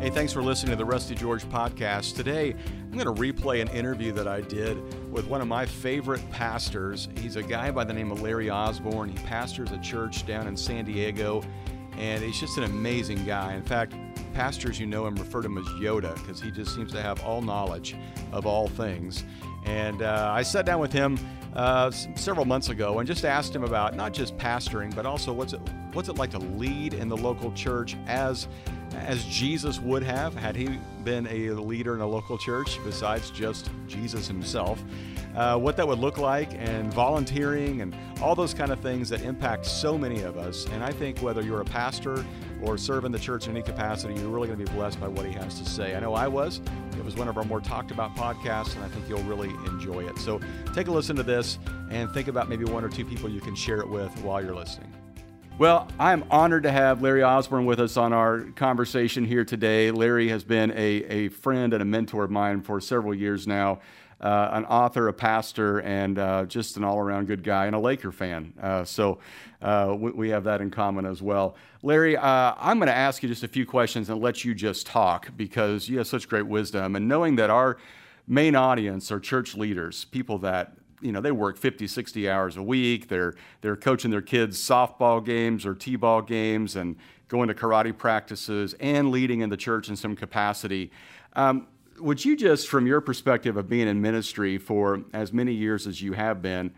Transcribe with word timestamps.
Hey, 0.00 0.08
thanks 0.08 0.32
for 0.32 0.42
listening 0.42 0.70
to 0.70 0.76
the 0.76 0.84
Rusty 0.86 1.14
George 1.14 1.44
podcast. 1.44 2.16
Today, 2.16 2.54
I'm 2.90 2.98
going 2.98 3.14
to 3.14 3.20
replay 3.22 3.60
an 3.60 3.68
interview 3.68 4.12
that 4.12 4.26
I 4.26 4.40
did 4.40 4.78
with 5.12 5.26
one 5.26 5.42
of 5.42 5.46
my 5.46 5.66
favorite 5.66 6.22
pastors. 6.30 7.10
He's 7.18 7.36
a 7.36 7.42
guy 7.42 7.70
by 7.70 7.84
the 7.84 7.92
name 7.92 8.10
of 8.10 8.22
Larry 8.22 8.48
Osborne. 8.48 9.10
He 9.10 9.18
pastors 9.26 9.72
a 9.72 9.78
church 9.80 10.26
down 10.26 10.46
in 10.46 10.56
San 10.56 10.86
Diego, 10.86 11.42
and 11.98 12.24
he's 12.24 12.40
just 12.40 12.56
an 12.56 12.64
amazing 12.64 13.26
guy. 13.26 13.52
In 13.52 13.62
fact, 13.62 13.94
pastors 14.32 14.80
you 14.80 14.86
know 14.86 15.06
him 15.06 15.16
refer 15.16 15.42
to 15.42 15.46
him 15.48 15.58
as 15.58 15.66
Yoda 15.66 16.14
because 16.14 16.40
he 16.40 16.50
just 16.50 16.74
seems 16.74 16.92
to 16.92 17.02
have 17.02 17.22
all 17.22 17.42
knowledge 17.42 17.94
of 18.32 18.46
all 18.46 18.68
things. 18.68 19.24
And 19.66 20.00
uh, 20.00 20.30
I 20.32 20.40
sat 20.40 20.64
down 20.64 20.80
with 20.80 20.94
him 20.94 21.18
uh, 21.54 21.90
several 21.90 22.46
months 22.46 22.70
ago 22.70 23.00
and 23.00 23.06
just 23.06 23.26
asked 23.26 23.54
him 23.54 23.64
about 23.64 23.96
not 23.96 24.14
just 24.14 24.34
pastoring, 24.38 24.94
but 24.94 25.04
also 25.04 25.30
what's 25.30 25.52
it 25.52 25.60
what's 25.92 26.08
it 26.08 26.16
like 26.16 26.30
to 26.30 26.38
lead 26.38 26.94
in 26.94 27.08
the 27.08 27.16
local 27.16 27.52
church 27.52 27.96
as 28.06 28.48
as 28.94 29.24
Jesus 29.24 29.80
would 29.80 30.02
have 30.02 30.34
had 30.34 30.56
he 30.56 30.78
been 31.04 31.26
a 31.28 31.50
leader 31.50 31.94
in 31.94 32.00
a 32.00 32.06
local 32.06 32.36
church 32.38 32.78
besides 32.84 33.30
just 33.30 33.70
Jesus 33.86 34.26
himself. 34.26 34.82
Uh, 35.34 35.56
what 35.56 35.76
that 35.76 35.86
would 35.86 35.98
look 35.98 36.18
like 36.18 36.52
and 36.54 36.92
volunteering 36.92 37.82
and 37.82 37.94
all 38.20 38.34
those 38.34 38.52
kind 38.52 38.72
of 38.72 38.80
things 38.80 39.08
that 39.08 39.22
impact 39.22 39.64
so 39.64 39.96
many 39.96 40.22
of 40.22 40.36
us. 40.36 40.66
And 40.72 40.82
I 40.82 40.90
think 40.90 41.20
whether 41.20 41.40
you're 41.40 41.60
a 41.60 41.64
pastor 41.64 42.24
or 42.62 42.76
serve 42.76 43.04
in 43.04 43.12
the 43.12 43.18
church 43.18 43.46
in 43.46 43.52
any 43.52 43.62
capacity, 43.62 44.14
you're 44.14 44.28
really 44.28 44.48
going 44.48 44.58
to 44.58 44.64
be 44.64 44.76
blessed 44.76 45.00
by 45.00 45.06
what 45.08 45.24
he 45.24 45.32
has 45.32 45.58
to 45.60 45.64
say. 45.64 45.94
I 45.94 46.00
know 46.00 46.14
I 46.14 46.26
was. 46.26 46.60
It 46.98 47.04
was 47.04 47.14
one 47.14 47.28
of 47.28 47.38
our 47.38 47.44
more 47.44 47.60
talked 47.60 47.92
about 47.92 48.14
podcasts, 48.16 48.74
and 48.74 48.84
I 48.84 48.88
think 48.88 49.08
you'll 49.08 49.22
really 49.22 49.50
enjoy 49.66 50.00
it. 50.00 50.18
So 50.18 50.40
take 50.74 50.88
a 50.88 50.90
listen 50.90 51.16
to 51.16 51.22
this 51.22 51.58
and 51.90 52.10
think 52.10 52.28
about 52.28 52.48
maybe 52.48 52.64
one 52.64 52.84
or 52.84 52.88
two 52.88 53.04
people 53.04 53.30
you 53.30 53.40
can 53.40 53.54
share 53.54 53.78
it 53.78 53.88
with 53.88 54.10
while 54.22 54.42
you're 54.42 54.54
listening. 54.54 54.89
Well, 55.60 55.86
I'm 55.98 56.24
honored 56.30 56.62
to 56.62 56.72
have 56.72 57.02
Larry 57.02 57.22
Osborne 57.22 57.66
with 57.66 57.80
us 57.80 57.98
on 57.98 58.14
our 58.14 58.44
conversation 58.56 59.26
here 59.26 59.44
today. 59.44 59.90
Larry 59.90 60.28
has 60.28 60.42
been 60.42 60.70
a, 60.70 60.74
a 60.74 61.28
friend 61.28 61.74
and 61.74 61.82
a 61.82 61.84
mentor 61.84 62.24
of 62.24 62.30
mine 62.30 62.62
for 62.62 62.80
several 62.80 63.14
years 63.14 63.46
now. 63.46 63.80
Uh, 64.22 64.48
an 64.52 64.64
author, 64.64 65.08
a 65.08 65.12
pastor, 65.12 65.80
and 65.80 66.18
uh, 66.18 66.46
just 66.46 66.78
an 66.78 66.84
all 66.84 66.98
around 66.98 67.26
good 67.26 67.44
guy, 67.44 67.66
and 67.66 67.76
a 67.76 67.78
Laker 67.78 68.10
fan. 68.10 68.54
Uh, 68.58 68.84
so 68.84 69.18
uh, 69.60 69.94
we, 69.98 70.10
we, 70.12 70.28
have 70.30 70.44
that 70.44 70.62
in 70.62 70.70
common 70.70 71.04
as 71.04 71.20
well. 71.20 71.56
Larry, 71.82 72.16
uh, 72.16 72.54
I'm 72.58 72.78
going 72.78 72.86
to 72.86 72.96
ask 72.96 73.22
you 73.22 73.28
just 73.28 73.44
a 73.44 73.48
few 73.48 73.66
questions 73.66 74.08
and 74.08 74.18
let 74.18 74.46
you 74.46 74.54
just 74.54 74.86
talk 74.86 75.28
because 75.36 75.90
you 75.90 75.98
have 75.98 76.06
such 76.06 76.26
great 76.26 76.46
wisdom. 76.46 76.96
And 76.96 77.06
knowing 77.06 77.36
that 77.36 77.50
our 77.50 77.76
main 78.26 78.56
audience 78.56 79.12
are 79.12 79.20
church 79.20 79.54
leaders, 79.54 80.06
people 80.06 80.38
that 80.38 80.72
you 81.00 81.12
know 81.12 81.20
they 81.20 81.32
work 81.32 81.56
50 81.56 81.86
60 81.86 82.28
hours 82.30 82.56
a 82.56 82.62
week. 82.62 83.08
They're 83.08 83.34
they're 83.60 83.76
coaching 83.76 84.10
their 84.10 84.22
kids 84.22 84.58
softball 84.58 85.24
games 85.24 85.66
or 85.66 85.74
t-ball 85.74 86.22
games 86.22 86.76
and 86.76 86.96
going 87.28 87.48
to 87.48 87.54
karate 87.54 87.96
practices 87.96 88.74
and 88.80 89.10
leading 89.10 89.40
in 89.40 89.50
the 89.50 89.56
church 89.56 89.88
in 89.88 89.96
some 89.96 90.16
capacity. 90.16 90.90
Um, 91.34 91.68
would 92.00 92.24
you 92.24 92.36
just 92.36 92.68
from 92.68 92.86
your 92.86 93.00
perspective 93.00 93.56
of 93.56 93.68
being 93.68 93.88
in 93.88 94.00
ministry 94.00 94.58
for 94.58 95.02
as 95.12 95.32
many 95.32 95.52
years 95.52 95.86
as 95.86 96.00
you 96.02 96.12
have 96.14 96.40
been 96.42 96.72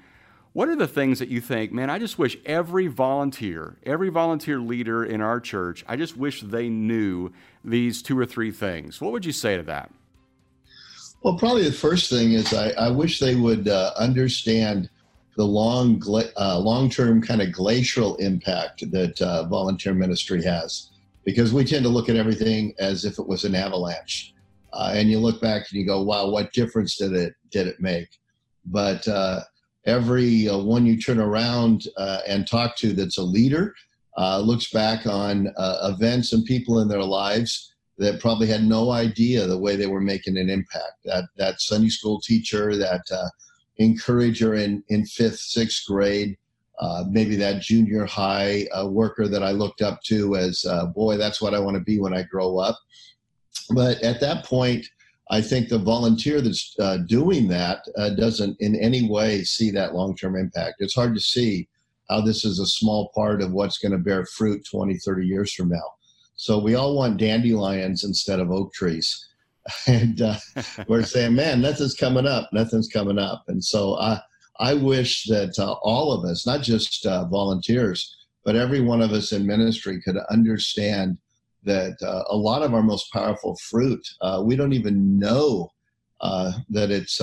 what 0.53 0.69
are 0.69 0.77
the 0.77 0.89
things 0.89 1.19
that 1.19 1.29
you 1.29 1.41
think 1.41 1.73
man 1.73 1.89
i 1.89 1.99
just 1.99 2.19
wish 2.19 2.37
every 2.45 2.87
volunteer 2.87 3.77
every 3.85 4.09
volunteer 4.09 4.59
leader 4.59 5.05
in 5.05 5.21
our 5.21 5.41
church 5.41 5.85
i 5.89 5.97
just 5.97 6.17
wish 6.17 6.43
they 6.43 6.69
knew 6.69 7.31
these 7.65 8.03
two 8.03 8.19
or 8.19 8.27
three 8.27 8.51
things 8.51 9.01
what 9.01 9.13
would 9.13 9.25
you 9.25 9.33
say 9.33 9.57
to 9.57 9.63
that 9.63 9.91
well, 11.23 11.39
probably 11.39 11.65
the 11.65 11.73
first 11.73 12.11
thing 12.11 12.33
is 12.33 12.53
I, 12.53 12.71
I 12.71 12.91
wish 12.91 13.19
they 13.19 13.37
would 13.37 13.69
uh, 13.69 13.93
understand 13.97 14.91
the 15.37 15.45
long, 15.45 16.03
uh, 16.37 16.59
long-term 16.59 17.23
kind 17.23 17.41
of 17.41 17.53
glacial 17.53 18.17
impact 18.17 18.91
that 18.91 19.21
uh, 19.23 19.45
volunteer 19.45 19.95
ministry 19.95 20.43
has, 20.43 20.91
because 21.25 21.53
we 21.53 21.65
tend 21.65 21.85
to 21.85 21.89
look 21.89 22.09
at 22.09 22.17
everything 22.17 22.75
as 22.79 23.05
if 23.05 23.19
it 23.19 23.27
was 23.27 23.45
an 23.45 23.55
avalanche, 23.55 24.35
uh, 24.73 24.93
and 24.95 25.11
you 25.11 25.19
look 25.19 25.41
back 25.41 25.67
and 25.71 25.81
you 25.81 25.87
go, 25.87 26.03
"Wow, 26.03 26.29
what 26.29 26.53
difference 26.53 26.97
did 26.97 27.13
it 27.13 27.35
did 27.51 27.67
it 27.67 27.81
make?" 27.81 28.09
But 28.67 29.07
uh, 29.07 29.41
every 29.87 30.49
uh, 30.49 30.59
one 30.59 30.85
you 30.85 31.01
turn 31.01 31.21
around 31.21 31.87
and 32.29 32.47
talk 32.47 32.77
to 32.79 32.93
that's 32.93 33.19
a 33.19 33.23
leader 33.23 33.75
looks 34.19 34.71
back 34.71 35.07
on 35.07 35.53
events 35.59 36.33
and 36.33 36.45
people 36.45 36.81
in 36.81 36.89
their 36.89 37.03
lives 37.03 37.72
that 37.99 38.21
probably 38.21 38.47
had 38.47 38.65
no 38.65 38.91
idea 38.91 39.47
the 39.47 39.59
way 39.59 39.77
they 39.77 39.87
were 39.87 40.01
making 40.01 40.39
an 40.39 40.49
impact. 40.49 41.05
That 41.05 41.25
that 41.37 41.61
Sunday 41.61 41.89
school 41.89 42.21
teacher, 42.21 42.77
that 42.77 43.03
uh, 43.13 43.29
encourager 43.77 44.55
in 44.55 44.83
in 44.89 45.05
fifth, 45.07 45.39
sixth 45.39 45.87
grade, 45.87 46.37
uh, 46.79 47.05
maybe 47.09 47.37
that 47.37 47.63
junior 47.63 48.05
high 48.07 48.67
uh, 48.75 48.87
worker 48.87 49.29
that 49.29 49.43
I 49.43 49.51
looked 49.51 49.83
up 49.83 50.03
to 50.05 50.37
as 50.37 50.65
uh, 50.65 50.87
boy, 50.87 51.17
that's 51.17 51.41
what 51.41 51.55
I 51.55 51.61
want 51.61 51.77
to 51.77 51.83
be 51.83 52.01
when 52.01 52.15
I 52.15 52.23
grow 52.23 52.59
up. 52.59 52.79
But 53.71 54.03
at 54.03 54.21
that 54.21 54.45
point, 54.45 54.87
I 55.31 55.41
think 55.41 55.69
the 55.69 55.79
volunteer 55.79 56.41
that's 56.41 56.75
uh, 56.79 56.99
doing 57.07 57.49
that 57.49 57.85
uh, 57.97 58.11
doesn't 58.11 58.61
in 58.61 58.77
any 58.77 59.09
way 59.09 59.45
see 59.45 59.71
that 59.71 59.95
long 59.95 60.17
term 60.17 60.37
impact. 60.37 60.77
It's 60.81 60.95
hard 60.95 61.15
to 61.15 61.21
see 61.21 61.69
how 62.11 62.21
this 62.21 62.45
is 62.45 62.59
a 62.59 62.67
small 62.67 63.11
part 63.15 63.41
of 63.41 63.53
what's 63.53 63.79
going 63.79 63.93
to 63.93 63.99
bear 63.99 64.27
fruit 64.27 64.67
20, 64.71 64.99
30 64.99 65.27
years 65.27 65.55
from 65.55 65.69
now. 65.71 65.95
So 66.43 66.59
we 66.59 66.75
all 66.75 66.97
want 66.97 67.19
dandelions 67.19 68.03
instead 68.03 68.41
of 68.41 68.51
oak 68.51 68.73
trees. 68.73 69.29
And 69.87 70.21
uh, 70.21 70.39
we're 70.89 71.05
saying, 71.05 71.37
man, 71.37 71.61
nothing's 71.61 71.95
coming 71.95 72.27
up, 72.27 72.51
nothing's 72.53 72.89
coming 72.89 73.17
up. 73.17 73.45
And 73.47 73.63
so 73.63 73.97
I, 73.97 74.19
I 74.59 74.75
wish 74.75 75.23
that 75.27 75.57
uh, 75.57 75.75
all 75.85 76.13
of 76.13 76.29
us, 76.29 76.45
not 76.45 76.63
just 76.63 77.07
uh, 77.07 77.27
volunteers, 77.27 78.13
but 78.45 78.57
every 78.57 78.81
one 78.81 79.01
of 79.01 79.13
us 79.13 79.31
in 79.31 79.47
ministry 79.47 80.03
could 80.03 80.17
understand 80.31 81.17
that 81.63 81.97
uh, 82.03 82.25
a 82.29 82.37
lot 82.37 82.63
of 82.63 82.75
our 82.75 82.83
most 82.83 83.13
powerful 83.13 83.57
fruit, 83.71 84.05
uh, 84.21 84.43
we 84.45 84.57
don't 84.57 84.73
even 84.73 85.21
know 85.21 85.71
uh, 86.23 86.51
that 86.71 86.91
it's 86.91 87.21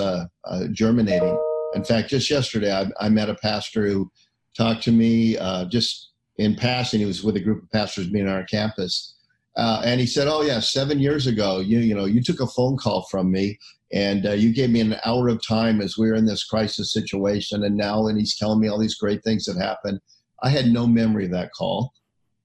germinating. 0.72 1.38
In 1.74 1.84
fact, 1.84 2.08
just 2.08 2.30
yesterday, 2.30 2.72
I, 2.72 2.86
I, 2.98 3.10
met 3.10 3.28
a 3.28 3.34
pastor 3.34 3.86
who 3.86 4.10
talked 4.56 4.82
to 4.84 4.92
me 4.92 5.36
just 5.68 6.09
in 6.38 6.56
passing. 6.56 7.00
He 7.00 7.06
was 7.06 7.22
with 7.22 7.36
a 7.36 7.40
group 7.40 7.62
of 7.62 7.70
pastors 7.70 8.08
being 8.08 8.28
on 8.28 8.34
our 8.34 8.44
campus. 8.44 9.14
Uh, 9.56 9.82
and 9.84 10.00
he 10.00 10.06
said, 10.06 10.28
"Oh 10.28 10.42
yeah, 10.42 10.60
seven 10.60 10.98
years 10.98 11.26
ago, 11.26 11.58
you 11.58 11.80
you 11.80 11.94
know, 11.94 12.04
you 12.04 12.22
took 12.22 12.40
a 12.40 12.46
phone 12.46 12.76
call 12.76 13.06
from 13.10 13.30
me, 13.30 13.58
and 13.92 14.26
uh, 14.26 14.32
you 14.32 14.52
gave 14.52 14.70
me 14.70 14.80
an 14.80 14.96
hour 15.04 15.28
of 15.28 15.44
time 15.46 15.80
as 15.80 15.98
we 15.98 16.08
were 16.08 16.14
in 16.14 16.24
this 16.24 16.44
crisis 16.44 16.92
situation. 16.92 17.64
And 17.64 17.76
now, 17.76 18.06
and 18.06 18.18
he's 18.18 18.36
telling 18.36 18.60
me 18.60 18.68
all 18.68 18.78
these 18.78 18.94
great 18.94 19.22
things 19.24 19.44
that 19.44 19.60
happened. 19.60 20.00
I 20.42 20.50
had 20.50 20.66
no 20.66 20.86
memory 20.86 21.26
of 21.26 21.32
that 21.32 21.52
call. 21.52 21.92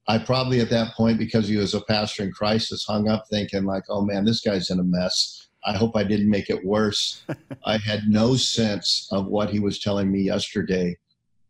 I 0.08 0.18
probably 0.18 0.60
at 0.60 0.70
that 0.70 0.94
point, 0.96 1.18
because 1.18 1.48
he 1.48 1.58
was 1.58 1.74
a 1.74 1.82
pastor 1.82 2.24
in 2.24 2.32
crisis, 2.32 2.86
hung 2.88 3.08
up 3.08 3.26
thinking 3.30 3.66
like, 3.66 3.84
"Oh 3.90 4.02
man, 4.02 4.26
this 4.26 4.42
guy's 4.42 4.70
in 4.70 4.80
a 4.80 4.84
mess. 4.84 5.48
I 5.64 5.78
hope 5.78 5.96
I 5.96 6.04
didn't 6.04 6.30
make 6.30 6.50
it 6.50 6.66
worse." 6.66 7.24
I 7.66 7.78
had 7.78 8.08
no 8.08 8.36
sense 8.36 9.08
of 9.12 9.28
what 9.28 9.52
he 9.52 9.60
was 9.60 9.80
telling 9.80 10.12
me 10.12 10.22
yesterday 10.22 10.98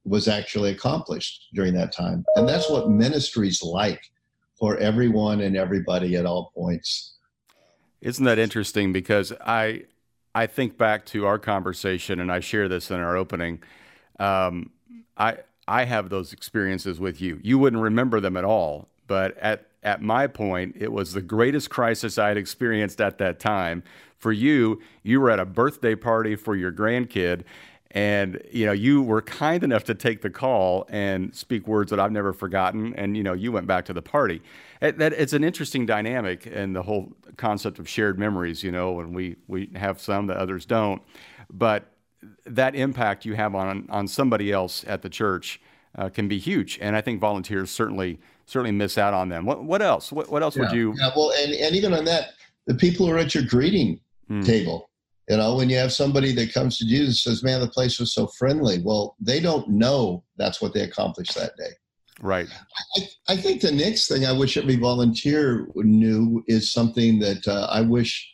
was 0.06 0.28
actually 0.28 0.72
accomplished 0.72 1.48
during 1.54 1.74
that 1.74 1.92
time. 1.92 2.24
And 2.36 2.48
that's 2.48 2.70
what 2.70 2.90
ministry's 2.90 3.62
like 3.64 4.02
for 4.58 4.78
everyone 4.78 5.42
and 5.42 5.58
everybody 5.58 6.16
at 6.16 6.26
all 6.26 6.52
points. 6.56 7.16
Isn't 8.02 8.26
that 8.26 8.40
interesting? 8.40 8.94
Because 8.94 9.34
I 9.46 9.84
I 10.36 10.48
think 10.48 10.78
back 10.78 11.06
to 11.08 11.26
our 11.26 11.40
conversation, 11.40 12.20
and 12.20 12.32
I 12.32 12.40
share 12.40 12.68
this 12.68 12.92
in 12.92 12.98
our 12.98 13.18
opening. 13.18 13.62
Um, 14.20 14.72
I 15.18 15.38
I 15.68 15.86
have 15.86 16.10
those 16.10 16.32
experiences 16.32 17.00
with 17.00 17.20
you. 17.20 17.40
You 17.42 17.58
wouldn't 17.58 17.82
remember 17.82 18.20
them 18.20 18.38
at 18.38 18.44
all, 18.44 18.90
but 19.08 19.38
at 19.38 19.68
at 19.82 20.02
my 20.02 20.28
point, 20.28 20.76
it 20.80 20.92
was 20.92 21.14
the 21.14 21.22
greatest 21.22 21.70
crisis 21.70 22.18
I 22.18 22.30
had 22.30 22.38
experienced 22.38 23.00
at 23.00 23.18
that 23.20 23.40
time. 23.40 23.84
For 24.18 24.32
you, 24.32 24.82
you 25.04 25.22
were 25.22 25.30
at 25.30 25.40
a 25.40 25.46
birthday 25.46 25.94
party 25.94 26.36
for 26.36 26.56
your 26.56 26.72
grandkid, 26.72 27.44
and 27.96 28.42
you 28.52 28.66
know 28.66 28.74
you 28.74 29.02
were 29.02 29.22
kind 29.22 29.64
enough 29.64 29.86
to 29.86 29.96
take 29.96 30.22
the 30.22 30.30
call 30.30 30.86
and 30.90 31.34
speak 31.34 31.66
words 31.66 31.90
that 31.90 32.00
I've 32.00 32.12
never 32.12 32.34
forgotten. 32.34 32.94
And 32.96 33.16
you 33.18 33.24
know 33.24 33.34
you 33.34 33.52
went 33.52 33.66
back 33.66 33.86
to 33.86 33.94
the 33.94 34.02
party. 34.02 34.42
It, 34.82 34.98
that 34.98 35.14
it's 35.14 35.34
an 35.34 35.44
interesting 35.44 35.86
dynamic 35.86 36.46
and 36.46 36.76
the 36.76 36.84
whole 36.84 37.14
concept 37.38 37.80
of 37.80 37.90
shared 37.90 38.20
memories 38.20 38.64
you 38.64 38.72
know 38.72 39.00
and 39.00 39.16
we 39.16 39.38
we 39.48 39.72
have 39.76 40.00
some 40.00 40.28
that 40.28 40.38
others 40.38 40.66
don't. 40.66 41.02
But 41.50 41.88
that 42.46 42.76
impact 42.76 43.26
you 43.26 43.34
have 43.36 43.56
on 43.56 43.88
on 43.90 44.08
somebody 44.08 44.52
else 44.52 44.84
at 44.88 45.02
the 45.02 45.10
church 45.10 45.62
uh, 45.98 46.10
can 46.10 46.28
be 46.28 46.38
huge. 46.38 46.78
And 46.82 46.98
I 46.98 47.02
think 47.02 47.22
volunteers 47.22 47.72
certainly 47.72 48.20
certainly 48.46 48.74
miss 48.74 48.98
out 48.98 49.14
on 49.14 49.30
them. 49.30 49.46
What 49.46 49.64
what 49.64 49.82
else? 49.82 50.12
What, 50.12 50.30
what 50.30 50.44
else 50.44 50.58
yeah. 50.58 50.64
would 50.64 50.72
you 50.74 50.94
yeah 51.00 51.12
well 51.16 51.32
and, 51.38 51.54
and 51.54 51.74
even 51.74 51.94
on 51.94 52.04
that 52.06 52.32
the 52.68 52.76
people 52.76 53.08
who 53.08 53.14
are 53.14 53.20
at 53.20 53.34
your 53.34 53.46
greeting 53.46 54.02
hmm. 54.28 54.42
table 54.42 54.90
you 55.30 55.38
know, 55.38 55.56
when 55.56 55.70
you 55.70 55.78
have 55.78 55.92
somebody 55.92 56.32
that 56.34 56.54
comes 56.54 56.78
to 56.78 56.86
Jesus 56.86 57.26
and 57.26 57.36
says, 57.36 57.44
"Man, 57.44 57.62
the 57.62 57.68
place 57.68 58.00
was 58.00 58.14
so 58.14 58.28
friendly." 58.38 58.82
Well, 58.84 59.16
they 59.20 59.40
don't 59.40 59.68
know 59.70 60.24
that's 60.38 60.62
what 60.62 60.74
they 60.74 60.82
accomplished 60.82 61.36
that 61.36 61.58
day. 61.58 61.72
Right. 62.22 62.48
I, 62.98 63.08
I 63.30 63.38
think 63.38 63.62
the 63.62 63.72
next 63.72 64.08
thing 64.08 64.26
I 64.26 64.32
wish 64.32 64.56
every 64.56 64.78
volunteer 64.78 65.68
knew 65.76 66.44
is 66.48 66.72
something 66.72 67.20
that 67.20 67.48
uh, 67.48 67.68
I 67.70 67.82
wish 67.82 68.34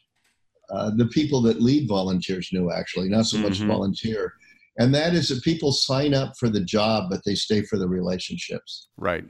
uh, 0.69 0.91
the 0.95 1.07
people 1.07 1.41
that 1.43 1.61
lead 1.61 1.87
volunteers 1.87 2.49
knew. 2.51 2.71
Actually, 2.71 3.09
not 3.09 3.25
so 3.25 3.37
much 3.37 3.59
mm-hmm. 3.59 3.69
volunteer, 3.69 4.33
and 4.77 4.93
that 4.93 5.13
is 5.13 5.29
that 5.29 5.43
people 5.43 5.71
sign 5.71 6.13
up 6.13 6.33
for 6.37 6.49
the 6.49 6.63
job, 6.63 7.09
but 7.09 7.21
they 7.25 7.35
stay 7.35 7.61
for 7.63 7.77
the 7.77 7.87
relationships. 7.87 8.89
Right. 8.97 9.23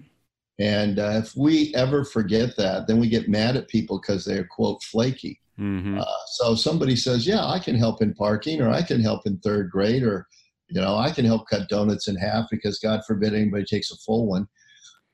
And 0.59 0.99
uh, 0.99 1.21
if 1.23 1.35
we 1.35 1.73
ever 1.75 2.05
forget 2.05 2.55
that, 2.57 2.85
then 2.87 2.99
we 2.99 3.09
get 3.09 3.29
mad 3.29 3.55
at 3.55 3.67
people 3.67 3.99
because 3.99 4.23
they're, 4.25 4.47
quote, 4.47 4.83
flaky. 4.83 5.39
Mm-hmm. 5.61 5.99
Uh, 5.99 6.05
so 6.33 6.55
somebody 6.55 6.95
says, 6.95 7.27
Yeah, 7.27 7.45
I 7.45 7.59
can 7.59 7.75
help 7.75 8.01
in 8.01 8.13
parking, 8.15 8.61
or 8.61 8.69
I 8.69 8.81
can 8.81 8.99
help 8.99 9.27
in 9.27 9.37
third 9.39 9.69
grade, 9.69 10.01
or, 10.01 10.27
you 10.69 10.81
know, 10.81 10.95
I 10.95 11.11
can 11.11 11.23
help 11.23 11.47
cut 11.47 11.69
donuts 11.69 12.07
in 12.07 12.15
half 12.15 12.45
because 12.49 12.79
God 12.79 13.01
forbid 13.05 13.35
anybody 13.35 13.63
takes 13.65 13.91
a 13.91 13.97
full 13.97 14.27
one. 14.27 14.47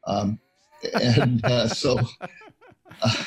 Um, 0.08 0.40
and 1.02 1.44
uh, 1.44 1.68
so 1.68 2.00
uh, 3.02 3.24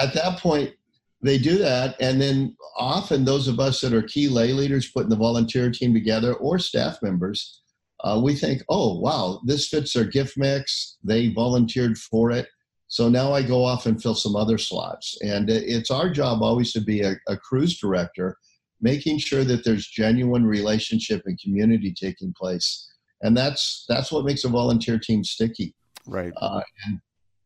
at 0.00 0.14
that 0.14 0.38
point, 0.38 0.72
they 1.20 1.38
do 1.38 1.58
that. 1.58 1.96
And 2.00 2.20
then 2.20 2.56
often 2.76 3.24
those 3.24 3.48
of 3.48 3.60
us 3.60 3.80
that 3.80 3.92
are 3.92 4.02
key 4.02 4.28
lay 4.28 4.52
leaders 4.52 4.90
putting 4.90 5.10
the 5.10 5.16
volunteer 5.16 5.70
team 5.70 5.92
together 5.92 6.34
or 6.34 6.58
staff 6.58 6.98
members, 7.02 7.60
uh, 8.02 8.20
we 8.22 8.34
think, 8.34 8.62
oh, 8.68 8.98
wow, 8.98 9.40
this 9.44 9.68
fits 9.68 9.92
their 9.92 10.04
gift 10.04 10.36
mix. 10.36 10.96
They 11.04 11.28
volunteered 11.28 11.98
for 11.98 12.30
it. 12.30 12.48
So 12.92 13.08
now 13.08 13.32
I 13.32 13.42
go 13.42 13.64
off 13.64 13.86
and 13.86 14.00
fill 14.02 14.14
some 14.14 14.36
other 14.36 14.58
slots. 14.58 15.16
And 15.22 15.48
it's 15.48 15.90
our 15.90 16.10
job 16.10 16.42
always 16.42 16.72
to 16.72 16.80
be 16.82 17.00
a, 17.00 17.14
a 17.26 17.38
cruise 17.38 17.78
director, 17.78 18.36
making 18.82 19.16
sure 19.16 19.44
that 19.44 19.64
there's 19.64 19.86
genuine 19.86 20.44
relationship 20.44 21.22
and 21.24 21.40
community 21.40 21.94
taking 21.98 22.34
place. 22.38 22.92
And 23.22 23.34
that's 23.34 23.86
that's 23.88 24.12
what 24.12 24.26
makes 24.26 24.44
a 24.44 24.50
volunteer 24.50 24.98
team 24.98 25.24
sticky. 25.24 25.74
Right. 26.06 26.34
Uh, 26.36 26.60
and 26.84 27.00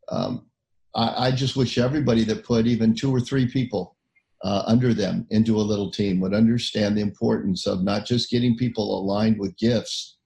um, 0.08 0.46
I, 0.96 1.28
I, 1.28 1.30
just 1.30 1.54
wish 1.54 1.78
everybody 1.78 2.24
that 2.24 2.44
put 2.44 2.66
even 2.66 2.92
two 2.92 3.14
or 3.14 3.20
three 3.20 3.46
people 3.46 3.96
uh, 4.42 4.64
under 4.66 4.94
them 4.94 5.28
into 5.30 5.58
a 5.58 5.68
little 5.70 5.92
team 5.92 6.18
would 6.20 6.34
understand 6.34 6.96
the 6.96 7.02
importance 7.02 7.68
of 7.68 7.84
not 7.84 8.04
just 8.04 8.30
getting 8.30 8.56
people 8.56 8.98
aligned 8.98 9.38
with 9.38 9.56
gifts, 9.58 10.16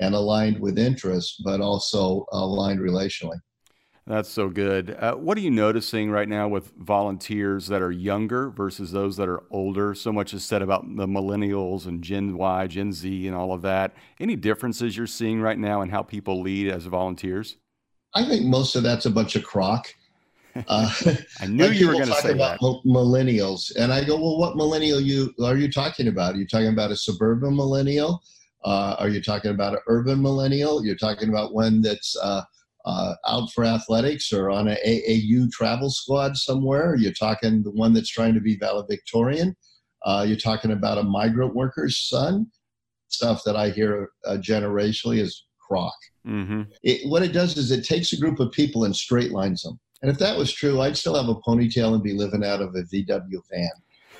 and 0.00 0.14
aligned 0.14 0.60
with 0.60 0.78
interests, 0.78 1.40
but 1.44 1.60
also 1.60 2.26
aligned 2.30 2.78
relationally. 2.78 3.40
That's 4.08 4.30
so 4.30 4.48
good. 4.48 4.96
Uh, 4.98 5.16
what 5.16 5.36
are 5.36 5.42
you 5.42 5.50
noticing 5.50 6.10
right 6.10 6.28
now 6.28 6.48
with 6.48 6.72
volunteers 6.78 7.66
that 7.66 7.82
are 7.82 7.92
younger 7.92 8.48
versus 8.48 8.90
those 8.90 9.18
that 9.18 9.28
are 9.28 9.42
older? 9.50 9.92
So 9.92 10.10
much 10.12 10.32
is 10.32 10.42
said 10.42 10.62
about 10.62 10.84
the 10.96 11.06
millennials 11.06 11.84
and 11.84 12.02
Gen 12.02 12.38
Y, 12.38 12.66
Gen 12.68 12.90
Z, 12.90 13.26
and 13.26 13.36
all 13.36 13.52
of 13.52 13.60
that. 13.62 13.94
Any 14.18 14.34
differences 14.34 14.96
you're 14.96 15.06
seeing 15.06 15.42
right 15.42 15.58
now 15.58 15.82
in 15.82 15.90
how 15.90 16.02
people 16.02 16.40
lead 16.40 16.68
as 16.68 16.86
volunteers? 16.86 17.58
I 18.14 18.24
think 18.24 18.46
most 18.46 18.76
of 18.76 18.82
that's 18.82 19.04
a 19.04 19.10
bunch 19.10 19.36
of 19.36 19.44
crock. 19.44 19.94
Uh, 20.66 20.90
I 21.40 21.46
knew 21.46 21.68
like 21.68 21.78
you 21.78 21.86
were 21.86 21.92
going 21.92 22.08
to 22.08 22.14
say 22.14 22.32
about 22.32 22.58
that. 22.58 22.82
millennials, 22.84 23.70
and 23.76 23.92
I 23.92 24.02
go, 24.02 24.16
"Well, 24.16 24.38
what 24.38 24.56
millennial 24.56 25.00
you 25.00 25.32
are 25.44 25.56
you 25.56 25.70
talking 25.70 26.08
about? 26.08 26.34
Are 26.34 26.38
you 26.38 26.48
talking 26.48 26.68
about 26.68 26.90
a 26.90 26.96
suburban 26.96 27.54
millennial? 27.54 28.20
Uh, 28.64 28.96
are 28.98 29.08
you 29.08 29.22
talking 29.22 29.52
about 29.52 29.74
an 29.74 29.80
urban 29.86 30.20
millennial? 30.20 30.84
You're 30.84 30.96
talking 30.96 31.28
about 31.28 31.54
one 31.54 31.80
that's 31.80 32.16
uh, 32.88 32.98
uh, 32.98 33.14
out 33.26 33.50
for 33.52 33.64
athletics 33.64 34.32
or 34.32 34.50
on 34.50 34.68
an 34.68 34.78
AAU 34.86 35.50
travel 35.50 35.90
squad 35.90 36.36
somewhere? 36.36 36.96
You're 36.96 37.12
talking 37.12 37.62
the 37.62 37.70
one 37.70 37.92
that's 37.92 38.08
trying 38.08 38.34
to 38.34 38.40
be 38.40 38.56
valedictorian? 38.56 39.54
Uh, 40.04 40.24
you're 40.26 40.38
talking 40.38 40.72
about 40.72 40.98
a 40.98 41.02
migrant 41.02 41.54
worker's 41.54 41.98
son? 42.08 42.46
Stuff 43.08 43.42
that 43.44 43.56
I 43.56 43.70
hear 43.70 44.10
uh, 44.26 44.36
generationally 44.36 45.18
is 45.18 45.44
crock. 45.60 45.94
Mm-hmm. 46.26 46.62
It, 46.82 47.08
what 47.08 47.22
it 47.22 47.32
does 47.32 47.56
is 47.56 47.70
it 47.70 47.84
takes 47.84 48.12
a 48.12 48.20
group 48.20 48.40
of 48.40 48.52
people 48.52 48.84
and 48.84 48.94
straight 48.94 49.32
lines 49.32 49.62
them. 49.62 49.78
And 50.02 50.10
if 50.10 50.18
that 50.18 50.38
was 50.38 50.52
true, 50.52 50.80
I'd 50.80 50.96
still 50.96 51.16
have 51.16 51.28
a 51.28 51.40
ponytail 51.40 51.94
and 51.94 52.02
be 52.02 52.12
living 52.12 52.44
out 52.44 52.60
of 52.60 52.74
a 52.74 52.82
VW 52.82 53.42
van. 53.50 53.70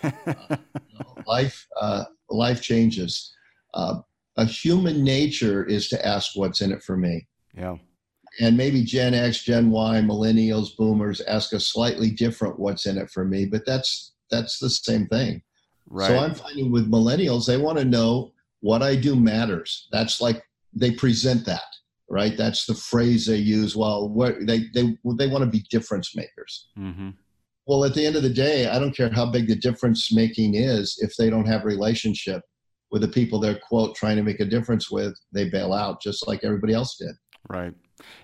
Uh, 0.27 0.57
you 0.75 0.99
know, 1.01 1.25
life, 1.27 1.67
life 2.31 2.63
changes. 2.63 3.35
Uh, 3.75 3.97
a 4.37 4.45
human 4.45 5.03
nature 5.03 5.65
is 5.65 5.89
to 5.89 6.07
ask 6.07 6.37
what's 6.37 6.61
in 6.61 6.71
it 6.71 6.85
for 6.85 6.97
me. 6.97 7.27
Yeah. 7.53 7.79
And 8.41 8.57
maybe 8.57 8.85
Gen 8.85 9.15
X, 9.15 9.43
Gen 9.43 9.71
Y, 9.71 10.01
millennials, 10.01 10.77
boomers 10.77 11.21
ask 11.23 11.53
a 11.53 11.61
slightly 11.61 12.11
different 12.11 12.59
what's 12.59 12.87
in 12.87 12.99
it 12.99 13.11
for 13.11 13.25
me, 13.25 13.47
but 13.47 13.67
that's 13.67 14.13
that's 14.31 14.59
the 14.59 14.71
same 14.71 15.07
thing. 15.09 15.43
Right. 15.89 16.09
So 16.09 16.19
I'm 16.19 16.35
finding 16.35 16.71
with 16.71 16.91
millennials, 16.91 17.47
they 17.47 17.57
want 17.57 17.79
to 17.79 17.85
know 17.85 18.33
what 18.61 18.83
I 18.83 18.95
do 18.95 19.17
matters. 19.17 19.89
That's 19.91 20.21
like 20.21 20.43
they 20.75 20.91
present 20.93 21.47
that, 21.47 21.63
right? 22.09 22.37
That's 22.37 22.67
the 22.67 22.75
phrase 22.75 23.27
they 23.27 23.37
use. 23.37 23.75
Well, 23.75 24.09
what 24.09 24.37
they 24.47 24.65
they 24.75 24.97
they 25.17 25.29
want 25.29 25.45
to 25.45 25.51
be 25.51 25.65
difference 25.71 26.15
makers. 26.15 26.69
Mm-hmm. 26.79 27.11
Well, 27.67 27.85
at 27.85 27.95
the 27.95 28.07
end 28.07 28.17
of 28.17 28.23
the 28.23 28.31
day, 28.31 28.67
I 28.67 28.79
don't 28.79 28.97
care 28.97 29.11
how 29.13 29.31
big 29.31 29.49
the 29.49 29.57
difference 29.57 30.13
making 30.13 30.55
is 30.55 30.99
if 31.03 31.15
they 31.17 31.29
don't 31.29 31.47
have 31.47 31.65
relationship 31.65 32.43
with 32.91 33.03
the 33.03 33.09
people 33.09 33.39
they're 33.39 33.59
quote 33.59 33.95
trying 33.95 34.17
to 34.17 34.23
make 34.23 34.41
a 34.41 34.45
difference 34.45 34.91
with, 34.91 35.15
they 35.33 35.51
bail 35.51 35.75
out 35.75 36.01
just 36.01 36.27
like 36.27 36.45
everybody 36.45 36.73
else 36.73 36.97
did. 36.97 37.15
Right. 37.49 37.75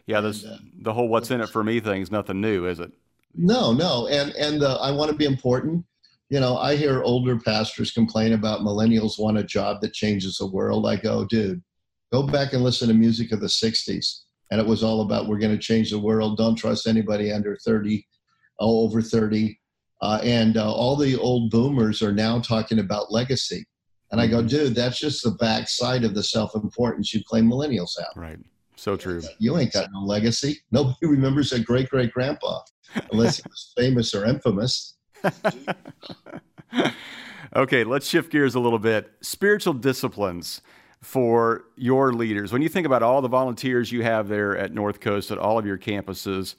Yeah. 0.06 0.20
This, 0.20 0.44
uh, 0.44 0.58
the 0.82 0.92
whole 0.92 1.08
"what's 1.08 1.30
in 1.30 1.40
it 1.40 1.48
for 1.48 1.64
me" 1.64 1.80
thing 1.80 2.02
is 2.02 2.10
nothing 2.10 2.40
new, 2.40 2.66
is 2.66 2.80
it? 2.80 2.92
No, 3.34 3.72
no. 3.72 4.06
And 4.08 4.32
and 4.32 4.62
uh, 4.62 4.76
I 4.76 4.90
want 4.90 5.10
to 5.10 5.16
be 5.16 5.24
important. 5.24 5.84
You 6.30 6.40
know, 6.40 6.56
I 6.56 6.76
hear 6.76 7.02
older 7.02 7.38
pastors 7.38 7.92
complain 7.92 8.32
about 8.32 8.60
millennials 8.60 9.18
want 9.18 9.38
a 9.38 9.44
job 9.44 9.80
that 9.82 9.92
changes 9.92 10.38
the 10.38 10.46
world. 10.46 10.86
I 10.86 10.96
go, 10.96 11.24
dude, 11.24 11.62
go 12.12 12.22
back 12.22 12.52
and 12.52 12.64
listen 12.64 12.88
to 12.88 12.94
music 12.94 13.32
of 13.32 13.40
the 13.40 13.46
'60s, 13.46 14.22
and 14.50 14.60
it 14.60 14.66
was 14.66 14.82
all 14.82 15.02
about 15.02 15.28
we're 15.28 15.38
going 15.38 15.56
to 15.56 15.58
change 15.58 15.90
the 15.90 15.98
world. 15.98 16.36
Don't 16.36 16.56
trust 16.56 16.86
anybody 16.86 17.30
under 17.30 17.56
30, 17.64 18.06
oh, 18.60 18.84
over 18.84 19.02
30. 19.02 19.58
Uh, 20.00 20.20
and 20.22 20.56
uh, 20.56 20.72
all 20.72 20.96
the 20.96 21.16
old 21.16 21.50
boomers 21.50 22.02
are 22.02 22.12
now 22.12 22.38
talking 22.40 22.78
about 22.78 23.12
legacy 23.12 23.64
and 24.14 24.20
I 24.20 24.28
go, 24.28 24.38
mm-hmm. 24.38 24.46
dude, 24.46 24.74
that's 24.76 25.00
just 25.00 25.24
the 25.24 25.32
backside 25.32 26.04
of 26.04 26.14
the 26.14 26.22
self 26.22 26.54
importance 26.54 27.12
you 27.12 27.24
claim 27.24 27.50
millennials 27.50 27.98
have. 27.98 28.12
Right. 28.14 28.38
So 28.76 28.96
true. 28.96 29.22
You 29.38 29.56
ain't 29.58 29.72
got 29.72 29.88
no 29.92 30.00
legacy. 30.00 30.60
Nobody 30.70 30.96
remembers 31.06 31.52
a 31.52 31.60
great 31.60 31.88
great 31.88 32.12
grandpa 32.12 32.60
unless 33.12 33.38
he 33.38 33.42
was 33.48 33.72
famous 33.76 34.14
or 34.14 34.24
infamous. 34.24 34.94
okay, 37.56 37.84
let's 37.84 38.08
shift 38.08 38.30
gears 38.30 38.54
a 38.54 38.60
little 38.60 38.78
bit. 38.78 39.12
Spiritual 39.20 39.74
disciplines 39.74 40.60
for 41.00 41.64
your 41.76 42.12
leaders. 42.12 42.52
When 42.52 42.62
you 42.62 42.68
think 42.68 42.86
about 42.86 43.02
all 43.02 43.20
the 43.20 43.28
volunteers 43.28 43.92
you 43.92 44.02
have 44.02 44.28
there 44.28 44.56
at 44.56 44.72
North 44.72 45.00
Coast 45.00 45.30
at 45.30 45.38
all 45.38 45.58
of 45.58 45.66
your 45.66 45.78
campuses, 45.78 46.54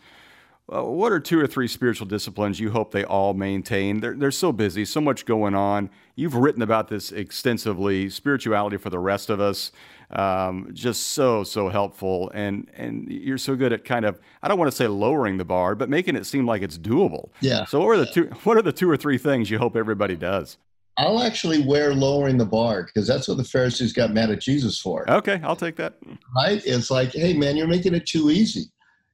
uh, 0.74 0.84
what 0.84 1.12
are 1.12 1.20
two 1.20 1.40
or 1.40 1.46
three 1.46 1.68
spiritual 1.68 2.08
disciplines 2.08 2.60
you 2.60 2.72
hope 2.72 2.92
they 2.92 3.04
all 3.04 3.34
maintain? 3.34 4.00
They're, 4.00 4.16
they're 4.16 4.32
so 4.32 4.52
busy, 4.52 4.86
so 4.86 5.00
much 5.00 5.26
going 5.26 5.54
on. 5.54 5.90
You've 6.16 6.36
written 6.36 6.62
about 6.62 6.88
this 6.88 7.12
extensively. 7.12 8.10
Spirituality 8.10 8.78
for 8.78 8.90
the 8.90 9.00
rest 9.00 9.30
of 9.30 9.40
us, 9.40 9.72
um, 10.12 10.70
just 10.74 11.08
so 11.08 11.44
so 11.44 11.70
helpful, 11.70 12.32
and 12.34 12.70
and 12.76 13.08
you're 13.10 13.38
so 13.38 13.56
good 13.56 13.74
at 13.74 13.86
kind 13.86 14.06
of 14.06 14.20
I 14.42 14.48
don't 14.48 14.58
want 14.58 14.72
to 14.72 14.76
say 14.76 14.88
lowering 14.88 15.38
the 15.38 15.46
bar, 15.46 15.76
but 15.76 15.90
making 15.90 16.16
it 16.16 16.26
seem 16.26 16.46
like 16.46 16.62
it's 16.62 16.78
doable. 16.78 17.30
Yeah. 17.42 17.66
So 17.66 17.80
what 17.80 17.90
are 17.90 17.98
the 17.98 18.06
two 18.06 18.26
what 18.44 18.58
are 18.58 18.62
the 18.62 18.74
two 18.74 18.90
or 18.90 18.98
three 18.98 19.18
things 19.18 19.50
you 19.50 19.58
hope 19.58 19.76
everybody 19.76 20.16
does? 20.16 20.58
I'll 20.98 21.22
actually 21.22 21.66
wear 21.66 21.94
lowering 21.94 22.38
the 22.38 22.46
bar 22.46 22.84
because 22.84 23.06
that's 23.06 23.28
what 23.28 23.38
the 23.38 23.44
Pharisees 23.44 23.92
got 23.92 24.14
mad 24.14 24.30
at 24.30 24.40
Jesus 24.40 24.80
for. 24.80 25.10
Okay, 25.10 25.42
I'll 25.44 25.56
take 25.56 25.76
that. 25.76 25.96
Right? 26.34 26.62
It's 26.66 26.90
like, 26.90 27.12
hey 27.12 27.34
man, 27.34 27.58
you're 27.58 27.68
making 27.68 27.96
it 27.96 28.08
too 28.08 28.32
easy, 28.32 28.66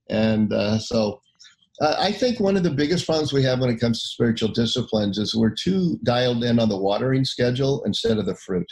and 0.10 0.54
uh, 0.54 0.78
so 0.78 1.22
uh, 1.82 1.96
I 1.98 2.12
think 2.12 2.40
one 2.40 2.56
of 2.56 2.62
the 2.62 2.70
biggest 2.70 3.08
problems 3.08 3.34
we 3.34 3.44
have 3.44 3.60
when 3.60 3.72
it 3.72 3.80
comes 3.80 4.02
to 4.02 4.08
spiritual 4.08 4.50
disciplines 4.50 5.18
is 5.18 5.34
we're 5.34 5.50
too 5.50 5.98
dialed 6.04 6.44
in 6.44 6.60
on 6.60 6.70
the 6.70 6.78
watering 6.78 7.26
schedule 7.26 7.84
instead 7.86 8.20
of 8.20 8.28
the 8.28 8.36
fruit. 8.36 8.68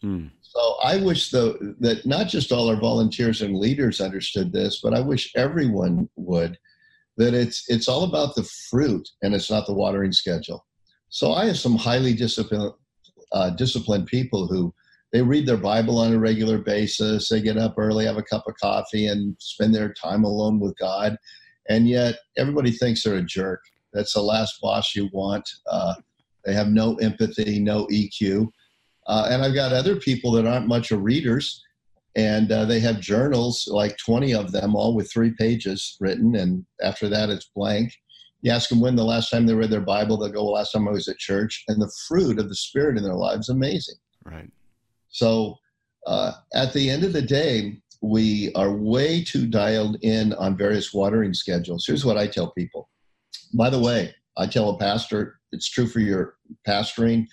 Hmm. 0.00 0.26
So 0.48 0.76
I 0.82 0.96
wish 0.96 1.30
though 1.30 1.58
that 1.80 2.06
not 2.06 2.28
just 2.28 2.52
all 2.52 2.68
our 2.68 2.80
volunteers 2.80 3.42
and 3.42 3.56
leaders 3.56 4.00
understood 4.00 4.52
this, 4.52 4.80
but 4.82 4.94
I 4.94 5.00
wish 5.00 5.32
everyone 5.36 6.08
would 6.16 6.58
that 7.16 7.34
it's 7.34 7.64
it's 7.68 7.88
all 7.88 8.04
about 8.04 8.34
the 8.34 8.48
fruit 8.70 9.08
and 9.22 9.34
it's 9.34 9.50
not 9.50 9.66
the 9.66 9.74
watering 9.74 10.12
schedule. 10.12 10.64
So 11.10 11.32
I 11.32 11.46
have 11.46 11.58
some 11.58 11.76
highly 11.76 12.14
disciplined 12.14 12.72
uh, 13.32 13.50
disciplined 13.50 14.06
people 14.06 14.46
who 14.46 14.72
they 15.12 15.22
read 15.22 15.46
their 15.46 15.56
Bible 15.56 15.98
on 15.98 16.12
a 16.12 16.18
regular 16.18 16.58
basis. 16.58 17.28
They 17.28 17.40
get 17.40 17.58
up 17.58 17.74
early, 17.76 18.06
have 18.06 18.18
a 18.18 18.22
cup 18.22 18.44
of 18.46 18.54
coffee, 18.56 19.06
and 19.06 19.36
spend 19.38 19.74
their 19.74 19.92
time 19.92 20.24
alone 20.24 20.60
with 20.60 20.76
God 20.78 21.16
and 21.68 21.88
yet 21.88 22.16
everybody 22.36 22.70
thinks 22.70 23.02
they're 23.02 23.16
a 23.16 23.22
jerk. 23.22 23.62
That's 23.92 24.14
the 24.14 24.22
last 24.22 24.60
boss 24.60 24.94
you 24.94 25.08
want. 25.12 25.48
Uh, 25.70 25.94
they 26.44 26.54
have 26.54 26.68
no 26.68 26.96
empathy, 26.96 27.58
no 27.58 27.86
EQ. 27.86 28.48
Uh, 29.08 29.28
and 29.30 29.42
I've 29.42 29.54
got 29.54 29.72
other 29.72 29.96
people 29.96 30.30
that 30.32 30.46
aren't 30.46 30.68
much 30.68 30.92
of 30.92 31.02
readers, 31.02 31.62
and 32.14 32.52
uh, 32.52 32.66
they 32.66 32.78
have 32.80 33.00
journals, 33.00 33.68
like 33.70 33.96
20 34.04 34.34
of 34.34 34.52
them, 34.52 34.76
all 34.76 34.94
with 34.94 35.10
three 35.10 35.32
pages 35.38 35.96
written, 36.00 36.36
and 36.36 36.64
after 36.82 37.08
that 37.08 37.30
it's 37.30 37.50
blank. 37.54 37.92
You 38.42 38.52
ask 38.52 38.68
them 38.68 38.80
when 38.80 38.96
the 38.96 39.04
last 39.04 39.30
time 39.30 39.46
they 39.46 39.54
read 39.54 39.70
their 39.70 39.80
Bible, 39.80 40.16
they'll 40.16 40.30
go, 40.30 40.44
well, 40.44 40.52
last 40.54 40.72
time 40.72 40.86
I 40.86 40.92
was 40.92 41.08
at 41.08 41.18
church. 41.18 41.64
And 41.66 41.82
the 41.82 41.92
fruit 42.06 42.38
of 42.38 42.48
the 42.48 42.54
Spirit 42.54 42.96
in 42.96 43.02
their 43.02 43.14
lives 43.14 43.48
amazing. 43.48 43.96
Right. 44.24 44.48
So 45.08 45.56
uh, 46.06 46.32
at 46.54 46.72
the 46.72 46.88
end 46.88 47.02
of 47.02 47.12
the 47.12 47.22
day, 47.22 47.80
we 48.00 48.52
are 48.54 48.72
way 48.72 49.24
too 49.24 49.46
dialed 49.46 49.96
in 50.02 50.34
on 50.34 50.56
various 50.56 50.94
watering 50.94 51.34
schedules. 51.34 51.84
Here's 51.86 52.04
what 52.04 52.16
I 52.16 52.28
tell 52.28 52.52
people. 52.52 52.88
By 53.54 53.70
the 53.70 53.80
way, 53.80 54.14
I 54.36 54.46
tell 54.46 54.70
a 54.70 54.78
pastor 54.78 55.40
it's 55.50 55.68
true 55.68 55.86
for 55.86 56.00
your 56.00 56.36
pastoring, 56.66 57.26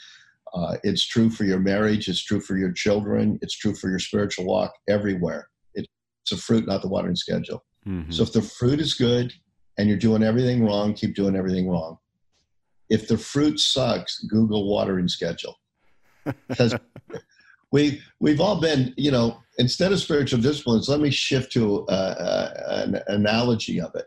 uh, 0.55 0.77
it's 0.83 1.05
true 1.05 1.29
for 1.29 1.43
your 1.43 1.59
marriage, 1.59 2.07
it's 2.07 2.23
true 2.23 2.39
for 2.39 2.57
your 2.57 2.71
children, 2.71 3.37
it's 3.41 3.55
true 3.55 3.75
for 3.75 3.89
your 3.89 3.99
spiritual 3.99 4.45
walk 4.45 4.73
everywhere. 4.87 5.49
It's 5.73 6.31
a 6.31 6.37
fruit, 6.37 6.65
not 6.65 6.81
the 6.81 6.87
watering 6.87 7.15
schedule. 7.15 7.63
Mm-hmm. 7.87 8.09
So 8.09 8.23
if 8.23 8.33
the 8.33 8.41
fruit 8.41 8.79
is 8.79 8.95
good 8.95 9.31
and 9.77 9.87
you're 9.87 9.97
doing 9.97 10.23
everything 10.23 10.65
wrong, 10.65 10.95
keep 10.95 11.13
doing 11.13 11.35
everything 11.35 11.69
wrong. 11.69 11.97
If 12.89 13.07
the 13.07 13.17
fruit 13.17 13.59
sucks, 13.59 14.19
Google 14.23 14.67
watering 14.67 15.07
schedule. 15.07 15.55
Because 16.47 16.73
we 17.71 18.01
we've 18.19 18.41
all 18.41 18.59
been, 18.59 18.95
you 18.97 19.11
know, 19.11 19.37
instead 19.59 19.91
of 19.91 19.99
spiritual 19.99 20.39
disciplines, 20.41 20.89
let 20.89 20.99
me 20.99 21.11
shift 21.11 21.51
to 21.51 21.85
uh, 21.85 21.91
uh, 21.91 22.83
an 22.85 22.99
analogy 23.05 23.79
of 23.79 23.93
it. 23.93 24.05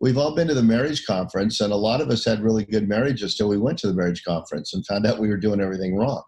We've 0.00 0.18
all 0.18 0.34
been 0.34 0.48
to 0.48 0.54
the 0.54 0.62
marriage 0.62 1.06
conference, 1.06 1.60
and 1.60 1.72
a 1.72 1.76
lot 1.76 2.00
of 2.00 2.08
us 2.08 2.24
had 2.24 2.40
really 2.40 2.64
good 2.64 2.88
marriages 2.88 3.36
till 3.36 3.48
we 3.48 3.58
went 3.58 3.78
to 3.80 3.88
the 3.88 3.94
marriage 3.94 4.22
conference 4.24 4.72
and 4.74 4.86
found 4.86 5.06
out 5.06 5.18
we 5.18 5.28
were 5.28 5.36
doing 5.36 5.60
everything 5.60 5.96
wrong 5.96 6.22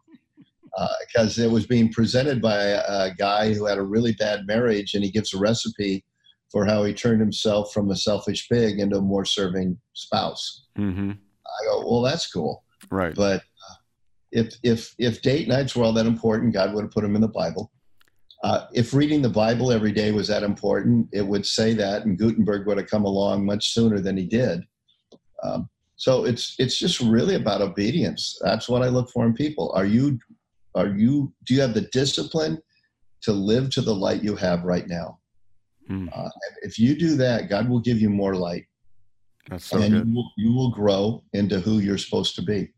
because 1.06 1.38
uh, 1.38 1.42
it 1.42 1.50
was 1.50 1.66
being 1.66 1.92
presented 1.92 2.40
by 2.40 2.56
a, 2.56 3.14
guy 3.14 3.52
who 3.52 3.66
had 3.66 3.78
a 3.78 3.82
really 3.82 4.12
bad 4.12 4.46
marriage, 4.46 4.94
and 4.94 5.04
he 5.04 5.10
gives 5.10 5.34
a 5.34 5.38
recipe 5.38 6.04
for 6.50 6.64
how 6.64 6.84
he 6.84 6.92
turned 6.92 7.20
himself 7.20 7.72
from 7.72 7.90
a 7.90 7.96
selfish 7.96 8.48
pig 8.48 8.80
into 8.80 8.96
a 8.96 9.02
more 9.02 9.24
serving 9.24 9.78
spouse. 9.94 10.66
Mm-hmm. 10.78 11.10
I 11.10 11.64
go, 11.66 11.90
well, 11.90 12.02
that's 12.02 12.30
cool, 12.30 12.64
right? 12.90 13.14
But 13.14 13.40
uh, 13.40 13.74
if 14.32 14.54
if 14.62 14.94
if 14.98 15.22
date 15.22 15.48
nights 15.48 15.74
were 15.76 15.84
all 15.84 15.92
that 15.94 16.06
important, 16.06 16.54
God 16.54 16.74
would 16.74 16.82
have 16.82 16.92
put 16.92 17.02
them 17.02 17.14
in 17.14 17.20
the 17.20 17.28
Bible. 17.28 17.70
Uh, 18.42 18.66
if 18.72 18.94
reading 18.94 19.20
the 19.20 19.28
Bible 19.28 19.70
every 19.70 19.92
day 19.92 20.12
was 20.12 20.28
that 20.28 20.42
important, 20.42 21.08
it 21.12 21.26
would 21.26 21.44
say 21.44 21.74
that, 21.74 22.06
and 22.06 22.18
Gutenberg 22.18 22.66
would 22.66 22.78
have 22.78 22.86
come 22.86 23.04
along 23.04 23.44
much 23.44 23.74
sooner 23.74 24.00
than 24.00 24.16
he 24.16 24.24
did. 24.24 24.62
Um, 25.42 25.68
so 25.96 26.24
it's 26.24 26.54
it's 26.58 26.78
just 26.78 27.00
really 27.00 27.34
about 27.34 27.60
obedience. 27.60 28.38
That's 28.42 28.68
what 28.68 28.82
I 28.82 28.88
look 28.88 29.10
for 29.10 29.26
in 29.26 29.34
people. 29.34 29.70
Are 29.74 29.84
you 29.84 30.18
are 30.74 30.88
you 30.88 31.32
do 31.44 31.54
you 31.54 31.60
have 31.60 31.74
the 31.74 31.88
discipline 31.92 32.58
to 33.22 33.32
live 33.32 33.68
to 33.70 33.82
the 33.82 33.94
light 33.94 34.22
you 34.22 34.34
have 34.36 34.64
right 34.64 34.88
now? 34.88 35.18
Hmm. 35.88 36.08
Uh, 36.14 36.30
if 36.62 36.78
you 36.78 36.96
do 36.96 37.16
that, 37.16 37.50
God 37.50 37.68
will 37.68 37.80
give 37.80 38.00
you 38.00 38.08
more 38.08 38.34
light. 38.34 38.64
That's 39.50 39.66
so 39.66 39.80
and 39.80 39.92
good. 39.92 40.08
You 40.08 40.14
will, 40.14 40.32
you 40.38 40.52
will 40.54 40.70
grow 40.70 41.22
into 41.34 41.60
who 41.60 41.80
you're 41.80 41.98
supposed 41.98 42.34
to 42.36 42.42
be. 42.42 42.72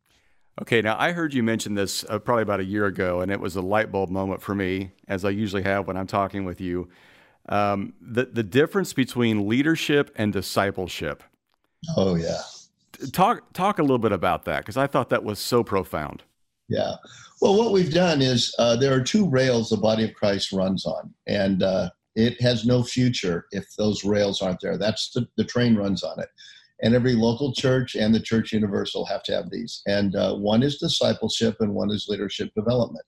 Okay, 0.61 0.82
now 0.82 0.97
I 0.99 1.12
heard 1.12 1.32
you 1.32 1.42
mention 1.42 1.75
this 1.75 2.04
uh, 2.09 2.18
probably 2.18 2.42
about 2.42 2.61
a 2.61 2.64
year 2.64 2.87
ago, 2.87 3.21
and 3.21 3.32
it 3.32 3.40
was 3.40 3.56
a 3.56 3.62
light 3.62 3.90
bulb 3.90 4.11
moment 4.11 4.42
for 4.42 4.54
me, 4.54 4.92
as 5.09 5.25
I 5.25 5.30
usually 5.30 5.62
have 5.62 5.87
when 5.87 5.97
I'm 5.97 6.06
talking 6.06 6.44
with 6.44 6.61
you. 6.61 6.88
Um, 7.49 7.94
the 8.00 8.26
the 8.26 8.42
difference 8.42 8.92
between 8.92 9.49
leadership 9.49 10.12
and 10.16 10.32
discipleship. 10.32 11.23
Oh 11.97 12.14
yeah. 12.14 12.40
Talk 13.12 13.52
talk 13.52 13.78
a 13.78 13.82
little 13.82 13.99
bit 13.99 14.12
about 14.12 14.44
that 14.44 14.61
because 14.61 14.76
I 14.76 14.87
thought 14.87 15.09
that 15.09 15.25
was 15.25 15.38
so 15.38 15.64
profound. 15.64 16.23
Yeah. 16.68 16.94
Well, 17.40 17.59
what 17.59 17.73
we've 17.73 17.92
done 17.92 18.23
is 18.23 18.54
uh, 18.59 18.76
there 18.76 18.94
are 18.94 19.02
two 19.02 19.28
rails 19.28 19.71
the 19.71 19.76
body 19.76 20.04
of 20.04 20.14
Christ 20.14 20.52
runs 20.52 20.87
on, 20.87 21.12
and 21.26 21.62
uh, 21.62 21.90
it 22.14 22.40
has 22.40 22.64
no 22.64 22.82
future 22.82 23.47
if 23.50 23.66
those 23.76 24.04
rails 24.04 24.40
aren't 24.42 24.61
there. 24.61 24.78
That's 24.78 25.11
the, 25.11 25.26
the 25.37 25.44
train 25.44 25.75
runs 25.75 26.04
on 26.04 26.21
it. 26.21 26.28
And 26.82 26.94
every 26.94 27.14
local 27.14 27.52
church 27.52 27.94
and 27.94 28.12
the 28.12 28.20
church 28.20 28.52
universal 28.52 29.06
have 29.06 29.22
to 29.24 29.32
have 29.32 29.50
these. 29.50 29.82
And 29.86 30.16
uh, 30.16 30.34
one 30.34 30.62
is 30.62 30.78
discipleship 30.78 31.56
and 31.60 31.74
one 31.74 31.90
is 31.90 32.06
leadership 32.08 32.50
development. 32.56 33.04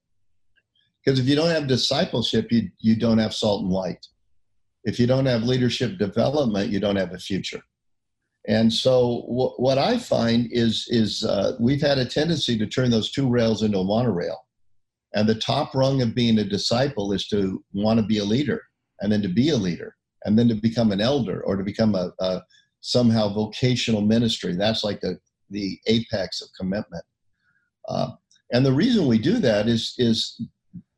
Because 1.04 1.19
if 1.19 1.26
you 1.26 1.35
don't 1.35 1.50
have 1.50 1.66
discipleship, 1.66 2.50
you, 2.50 2.71
you 2.78 2.97
don't 2.97 3.19
have 3.19 3.35
salt 3.35 3.62
and 3.62 3.73
light. 3.73 4.07
If 4.85 5.00
you 5.00 5.07
don't 5.07 5.26
have 5.26 5.43
leadership 5.43 5.99
development, 5.99 6.71
you 6.71 6.78
don't 6.78 6.97
have 6.97 7.12
a 7.12 7.19
future. 7.19 7.62
And 8.47 8.73
so 8.73 9.25
w- 9.26 9.54
what 9.57 9.78
I 9.78 9.99
find 9.99 10.49
is 10.52 10.87
is 10.90 11.25
uh, 11.25 11.57
we've 11.59 11.81
had 11.81 11.99
a 11.99 12.04
tendency 12.04 12.59
to 12.59 12.66
turn 12.66 12.90
those 12.90 13.11
two 13.11 13.28
rails 13.28 13.62
into 13.62 13.78
a 13.78 13.85
monorail. 13.85 14.38
And 15.14 15.28
the 15.28 15.35
top 15.37 15.75
rung 15.75 16.02
of 16.02 16.14
being 16.14 16.38
a 16.38 16.45
disciple 16.45 17.12
is 17.12 17.26
to 17.28 17.64
want 17.73 18.00
to 18.00 18.07
be 18.07 18.19
a 18.19 18.25
leader, 18.25 18.62
and 19.00 19.11
then 19.11 19.23
to 19.23 19.28
be 19.28 19.49
a 19.50 19.57
leader, 19.57 19.97
and 20.25 20.38
then 20.38 20.49
to 20.49 20.54
become 20.54 20.93
an 20.93 21.00
elder 21.00 21.43
or 21.45 21.57
to 21.57 21.64
become 21.64 21.95
a, 21.95 22.12
a 22.21 22.43
somehow 22.85 23.33
vocational 23.33 24.03
ministry. 24.03 24.55
That's 24.55 24.85
like 24.85 25.00
the 25.00 25.19
the 25.50 25.79
apex 25.87 26.43
of 26.43 26.49
commitment. 26.59 27.05
Uh, 27.88 28.11
and 28.53 28.64
the 28.64 28.73
reason 28.73 29.07
we 29.07 29.19
do 29.19 29.38
that 29.38 29.69
is 29.69 29.95
is 29.97 30.41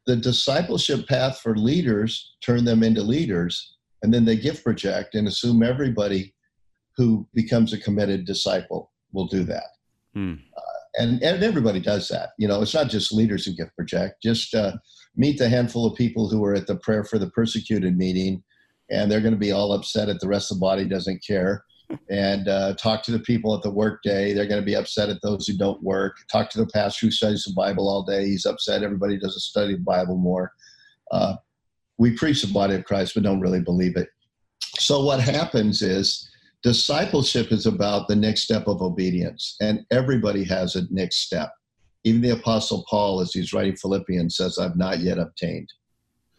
the 0.07 0.16
discipleship 0.16 1.07
path 1.09 1.40
for 1.40 1.57
leaders 1.57 2.35
turn 2.45 2.64
them 2.64 2.83
into 2.83 3.02
leaders, 3.02 3.76
and 4.02 4.12
then 4.12 4.25
they 4.25 4.37
gift 4.37 4.64
project 4.64 5.14
and 5.14 5.28
assume 5.28 5.62
everybody 5.62 6.35
who 6.97 7.28
becomes 7.35 7.73
a 7.73 7.78
committed 7.78 8.25
disciple 8.25 8.93
will 9.12 9.26
do 9.26 9.45
that. 9.45 9.69
Hmm. 10.14 10.35
Uh, 10.57 10.62
and, 10.99 11.23
and 11.23 11.45
everybody 11.45 11.78
does 11.78 12.09
that. 12.09 12.31
You 12.38 12.49
know, 12.49 12.62
it's 12.62 12.75
not 12.75 12.88
just 12.88 13.12
leaders 13.12 13.45
who 13.45 13.52
gift 13.52 13.76
project. 13.76 14.23
Just 14.23 14.55
uh, 14.55 14.73
meet 15.14 15.38
the 15.38 15.49
handful 15.49 15.87
of 15.87 15.95
people 15.95 16.28
who 16.28 16.43
are 16.45 16.55
at 16.55 16.66
the 16.66 16.76
prayer 16.76 17.05
for 17.05 17.19
the 17.19 17.31
persecuted 17.31 17.97
meeting, 17.99 18.43
and 18.90 19.11
they're 19.11 19.21
going 19.21 19.35
to 19.35 19.38
be 19.38 19.52
all 19.52 19.73
upset 19.73 20.09
at 20.09 20.21
the 20.21 20.28
rest 20.28 20.50
of 20.50 20.57
the 20.57 20.62
body 20.62 20.85
doesn't 20.87 21.23
care. 21.25 21.62
And 22.11 22.49
uh, 22.49 22.75
talk 22.75 23.02
to 23.05 23.12
the 23.12 23.19
people 23.21 23.55
at 23.55 23.62
the 23.62 23.71
work 23.71 24.02
day. 24.02 24.33
They're 24.33 24.47
going 24.49 24.61
to 24.61 24.66
be 24.66 24.76
upset 24.76 25.09
at 25.09 25.23
those 25.23 25.47
who 25.47 25.57
don't 25.57 25.83
work. 25.83 26.16
Talk 26.31 26.50
to 26.50 26.59
the 26.59 26.66
pastor 26.66 27.07
who 27.07 27.11
studies 27.11 27.45
the 27.45 27.55
Bible 27.55 27.88
all 27.88 28.02
day. 28.02 28.26
He's 28.26 28.47
upset. 28.47 28.83
Everybody 28.83 29.19
doesn't 29.19 29.40
study 29.40 29.75
the 29.75 29.81
Bible 29.81 30.16
more. 30.16 30.52
Uh, 31.11 31.37
we 31.99 32.16
preach 32.16 32.43
the 32.43 32.52
body 32.52 32.75
of 32.75 32.85
Christ, 32.85 33.14
but 33.14 33.23
don't 33.23 33.40
really 33.40 33.61
believe 33.61 33.97
it. 33.97 34.09
So 34.78 35.05
what 35.05 35.21
happens 35.21 35.83
is 35.83 36.28
Discipleship 36.66 37.52
is 37.52 37.66
about 37.66 38.09
the 38.09 38.16
next 38.16 38.43
step 38.43 38.66
of 38.66 38.83
obedience, 38.83 39.57
and 39.61 39.87
everybody 39.93 40.43
has 40.43 40.75
a 40.75 40.83
next 40.93 41.19
step. 41.19 41.52
Even 42.02 42.21
the 42.21 42.31
Apostle 42.31 42.85
Paul, 42.90 43.21
as 43.21 43.33
he's 43.33 43.52
writing 43.52 43.76
Philippians, 43.76 44.37
says, 44.37 44.59
I've 44.59 44.76
not 44.76 44.99
yet 44.99 45.19
obtained. 45.19 45.73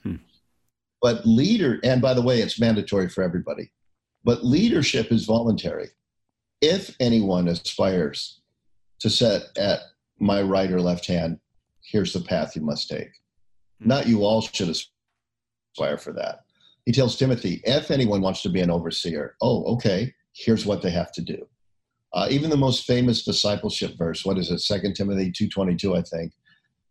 Hmm. 0.03 0.15
But 1.01 1.25
leader, 1.25 1.79
and 1.81 2.01
by 2.01 2.13
the 2.13 2.21
way, 2.21 2.41
it's 2.41 2.59
mandatory 2.59 3.07
for 3.07 3.23
everybody, 3.23 3.71
but 4.27 4.43
leadership 4.43 5.09
is 5.09 5.23
voluntary. 5.23 5.87
If 6.59 6.93
anyone 6.99 7.47
aspires 7.47 8.41
to 8.99 9.09
set 9.09 9.43
at 9.57 9.79
my 10.19 10.41
right 10.41 10.69
or 10.69 10.81
left 10.81 11.07
hand, 11.07 11.39
here's 11.81 12.11
the 12.11 12.19
path 12.19 12.53
you 12.53 12.61
must 12.61 12.89
take. 12.89 13.09
Hmm. 13.81 13.87
Not 13.87 14.07
you 14.07 14.25
all 14.25 14.41
should 14.41 14.67
aspire 14.67 15.97
for 15.97 16.11
that. 16.11 16.39
He 16.85 16.91
tells 16.91 17.15
Timothy, 17.15 17.61
if 17.63 17.89
anyone 17.89 18.19
wants 18.19 18.41
to 18.41 18.49
be 18.49 18.59
an 18.59 18.69
overseer, 18.69 19.35
oh, 19.41 19.63
okay, 19.75 20.13
here's 20.33 20.65
what 20.65 20.81
they 20.81 20.91
have 20.91 21.13
to 21.13 21.21
do. 21.21 21.47
Uh, 22.13 22.27
even 22.29 22.49
the 22.49 22.57
most 22.57 22.85
famous 22.85 23.23
discipleship 23.23 23.97
verse, 23.97 24.25
what 24.25 24.37
is 24.37 24.51
it, 24.51 24.59
Second 24.59 24.95
Timothy 24.95 25.31
2.22, 25.31 25.97
I 25.97 26.01
think, 26.01 26.33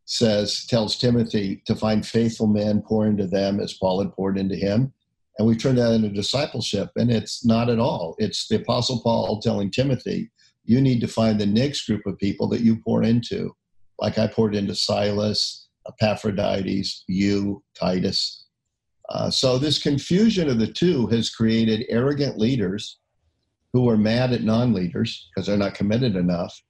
says, 0.07 0.65
tells 0.65 0.97
Timothy 0.97 1.63
to 1.67 1.75
find 1.75 2.07
faithful 2.07 2.47
men, 2.47 2.81
pour 2.81 3.07
into 3.07 3.27
them 3.27 3.61
as 3.61 3.75
Paul 3.75 4.03
had 4.03 4.13
poured 4.13 4.39
into 4.39 4.57
him. 4.57 4.95
And 5.39 5.47
we 5.47 5.57
turn 5.57 5.77
that 5.77 5.93
into 5.93 6.09
discipleship, 6.09 6.91
and 6.97 7.11
it's 7.11 7.45
not 7.45 7.69
at 7.69 7.79
all. 7.79 8.15
It's 8.19 8.49
the 8.49 8.57
Apostle 8.57 9.01
Paul 9.03 9.41
telling 9.41 9.71
Timothy, 9.71 10.31
you 10.65 10.81
need 10.81 11.01
to 11.01 11.09
find 11.09 11.39
the 11.39 11.47
next 11.47 11.87
group 11.87 12.07
of 12.07 12.19
people 12.19 12.49
that 12.49 12.63
you 12.63 12.77
pour 12.77 13.03
into, 13.03 13.55
like 13.99 14.19
I 14.19 14.27
poured 14.27 14.55
into 14.55 14.75
Silas, 14.75 15.69
Epaphroditus, 15.87 17.05
you, 17.07 17.63
Titus. 17.75 18.47
Uh, 19.09 19.31
so 19.31 19.59
this 19.59 19.81
confusion 19.81 20.49
of 20.49 20.59
the 20.59 20.67
two 20.67 21.07
has 21.09 21.31
created 21.31 21.87
arrogant 21.89 22.39
leaders 22.39 22.99
who 23.73 23.89
are 23.89 23.97
mad 23.97 24.33
at 24.33 24.43
non-leaders 24.43 25.29
because 25.29 25.47
they're 25.47 25.57
not 25.57 25.75
committed 25.75 26.17
enough, 26.17 26.61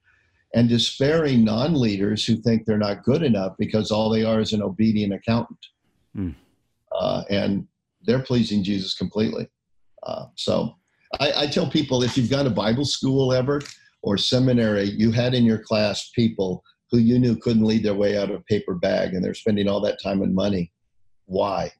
and 0.53 0.69
despairing 0.69 1.43
non-leaders 1.43 2.25
who 2.25 2.35
think 2.35 2.65
they're 2.65 2.77
not 2.77 3.03
good 3.03 3.23
enough 3.23 3.53
because 3.57 3.91
all 3.91 4.09
they 4.09 4.23
are 4.23 4.39
is 4.39 4.53
an 4.53 4.61
obedient 4.61 5.13
accountant, 5.13 5.65
mm. 6.15 6.35
uh, 6.91 7.23
and 7.29 7.65
they're 8.07 8.23
pleasing 8.23 8.63
Jesus 8.63 8.95
completely. 8.95 9.47
Uh, 10.03 10.25
so 10.35 10.75
I, 11.19 11.43
I 11.43 11.47
tell 11.47 11.69
people 11.69 12.01
if 12.01 12.17
you've 12.17 12.29
gone 12.29 12.45
to 12.45 12.49
Bible 12.51 12.85
school 12.85 13.33
ever 13.33 13.61
or 14.01 14.17
seminary, 14.17 14.85
you 14.85 15.11
had 15.11 15.35
in 15.35 15.43
your 15.43 15.59
class 15.59 16.09
people 16.15 16.63
who 16.89 16.97
you 16.97 17.19
knew 17.19 17.35
couldn't 17.35 17.65
lead 17.65 17.83
their 17.83 17.93
way 17.93 18.17
out 18.17 18.31
of 18.31 18.37
a 18.37 18.43
paper 18.43 18.73
bag, 18.73 19.13
and 19.13 19.23
they're 19.23 19.33
spending 19.33 19.67
all 19.67 19.81
that 19.81 20.01
time 20.01 20.21
and 20.21 20.33
money. 20.33 20.71
Why? 21.25 21.71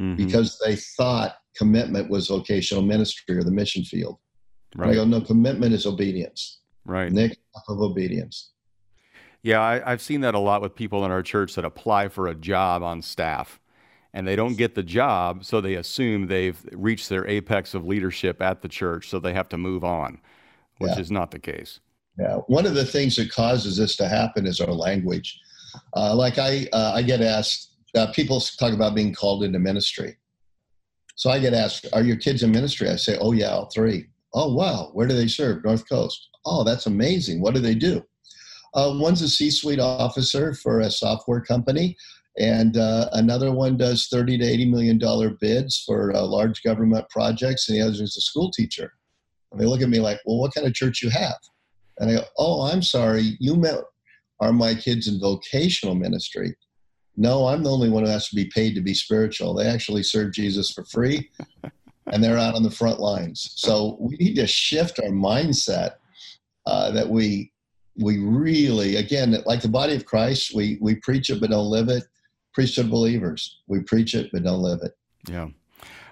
mm-hmm. 0.00 0.16
because 0.16 0.58
they 0.64 0.76
thought 0.76 1.36
commitment 1.56 2.10
was 2.10 2.28
vocational 2.28 2.82
ministry 2.82 3.36
or 3.36 3.42
the 3.42 3.50
mission 3.50 3.84
field. 3.84 4.18
Right. 4.74 4.90
I 4.90 4.94
go, 4.94 5.04
no, 5.04 5.20
commitment 5.20 5.74
is 5.74 5.86
obedience. 5.86 6.60
Right. 6.84 7.12
Next 7.12 7.38
of 7.68 7.80
obedience. 7.80 8.52
Yeah, 9.42 9.60
I, 9.60 9.92
I've 9.92 10.02
seen 10.02 10.20
that 10.22 10.34
a 10.34 10.38
lot 10.38 10.62
with 10.62 10.74
people 10.74 11.04
in 11.04 11.10
our 11.10 11.22
church 11.22 11.54
that 11.54 11.64
apply 11.64 12.08
for 12.08 12.28
a 12.28 12.34
job 12.34 12.82
on 12.82 13.02
staff 13.02 13.59
and 14.12 14.26
they 14.26 14.36
don't 14.36 14.56
get 14.56 14.74
the 14.74 14.82
job, 14.82 15.44
so 15.44 15.60
they 15.60 15.74
assume 15.74 16.26
they've 16.26 16.60
reached 16.72 17.08
their 17.08 17.26
apex 17.26 17.74
of 17.74 17.86
leadership 17.86 18.42
at 18.42 18.62
the 18.62 18.68
church, 18.68 19.08
so 19.08 19.18
they 19.18 19.32
have 19.32 19.48
to 19.50 19.58
move 19.58 19.84
on, 19.84 20.20
which 20.78 20.92
yeah. 20.92 21.00
is 21.00 21.10
not 21.10 21.30
the 21.30 21.38
case. 21.38 21.80
Yeah, 22.18 22.36
one 22.48 22.66
of 22.66 22.74
the 22.74 22.84
things 22.84 23.16
that 23.16 23.30
causes 23.30 23.76
this 23.76 23.96
to 23.96 24.08
happen 24.08 24.46
is 24.46 24.60
our 24.60 24.72
language. 24.72 25.38
Uh, 25.96 26.14
like 26.14 26.38
I, 26.38 26.66
uh, 26.72 26.92
I 26.94 27.02
get 27.02 27.20
asked, 27.20 27.74
uh, 27.94 28.12
people 28.12 28.40
talk 28.40 28.72
about 28.72 28.94
being 28.94 29.14
called 29.14 29.44
into 29.44 29.58
ministry. 29.58 30.16
So 31.16 31.30
I 31.30 31.38
get 31.38 31.54
asked, 31.54 31.86
"Are 31.92 32.02
your 32.02 32.16
kids 32.16 32.42
in 32.42 32.50
ministry?" 32.50 32.88
I 32.88 32.96
say, 32.96 33.16
"Oh 33.20 33.32
yeah, 33.32 33.50
all 33.50 33.70
three. 33.70 34.06
Oh 34.34 34.54
wow, 34.54 34.90
where 34.92 35.06
do 35.06 35.14
they 35.14 35.28
serve? 35.28 35.64
North 35.64 35.88
Coast. 35.88 36.28
Oh, 36.44 36.64
that's 36.64 36.86
amazing. 36.86 37.40
What 37.40 37.54
do 37.54 37.60
they 37.60 37.74
do? 37.74 38.02
Uh, 38.74 38.96
one's 38.96 39.20
a 39.22 39.28
C-suite 39.28 39.80
officer 39.80 40.54
for 40.54 40.80
a 40.80 40.90
software 40.90 41.40
company, 41.40 41.96
And 42.38 42.76
uh, 42.76 43.08
another 43.12 43.52
one 43.52 43.76
does 43.76 44.06
30 44.08 44.38
to 44.38 44.44
80 44.44 44.70
million 44.70 44.98
dollar 44.98 45.30
bids 45.40 45.82
for 45.84 46.14
uh, 46.14 46.22
large 46.22 46.62
government 46.62 47.08
projects, 47.10 47.68
and 47.68 47.76
the 47.76 47.82
other 47.82 47.92
is 47.92 48.16
a 48.16 48.20
school 48.20 48.50
teacher. 48.50 48.92
And 49.50 49.60
they 49.60 49.66
look 49.66 49.82
at 49.82 49.88
me 49.88 49.98
like, 49.98 50.20
"Well, 50.24 50.38
what 50.38 50.54
kind 50.54 50.66
of 50.66 50.74
church 50.74 51.02
you 51.02 51.10
have?" 51.10 51.38
And 51.98 52.10
I 52.10 52.14
go, 52.14 52.24
"Oh, 52.38 52.62
I'm 52.62 52.82
sorry, 52.82 53.36
you 53.40 53.56
met 53.56 53.80
are 54.40 54.52
my 54.52 54.74
kids 54.74 55.08
in 55.08 55.18
vocational 55.18 55.96
ministry." 55.96 56.54
No, 57.16 57.48
I'm 57.48 57.64
the 57.64 57.70
only 57.70 57.90
one 57.90 58.04
who 58.04 58.10
has 58.10 58.28
to 58.28 58.36
be 58.36 58.46
paid 58.46 58.74
to 58.76 58.80
be 58.80 58.94
spiritual. 58.94 59.54
They 59.54 59.66
actually 59.66 60.04
serve 60.04 60.32
Jesus 60.32 60.70
for 60.70 60.84
free, 60.84 61.28
and 62.12 62.22
they're 62.22 62.38
out 62.38 62.54
on 62.54 62.62
the 62.62 62.70
front 62.70 63.00
lines. 63.00 63.54
So 63.56 63.96
we 64.00 64.16
need 64.16 64.36
to 64.36 64.46
shift 64.46 65.00
our 65.00 65.10
mindset 65.10 65.94
uh, 66.66 66.92
that 66.92 67.08
we 67.08 67.52
we 67.96 68.18
really, 68.18 68.96
again, 68.96 69.36
like 69.46 69.60
the 69.62 69.68
body 69.68 69.96
of 69.96 70.06
Christ, 70.06 70.54
we 70.54 70.78
we 70.80 70.94
preach 70.94 71.28
it 71.28 71.40
but 71.40 71.50
don't 71.50 71.68
live 71.68 71.88
it 71.88 72.04
believers. 72.90 73.60
We 73.66 73.80
preach 73.80 74.14
it, 74.14 74.30
but 74.32 74.42
don't 74.42 74.62
live 74.62 74.80
it. 74.82 74.96
Yeah. 75.28 75.48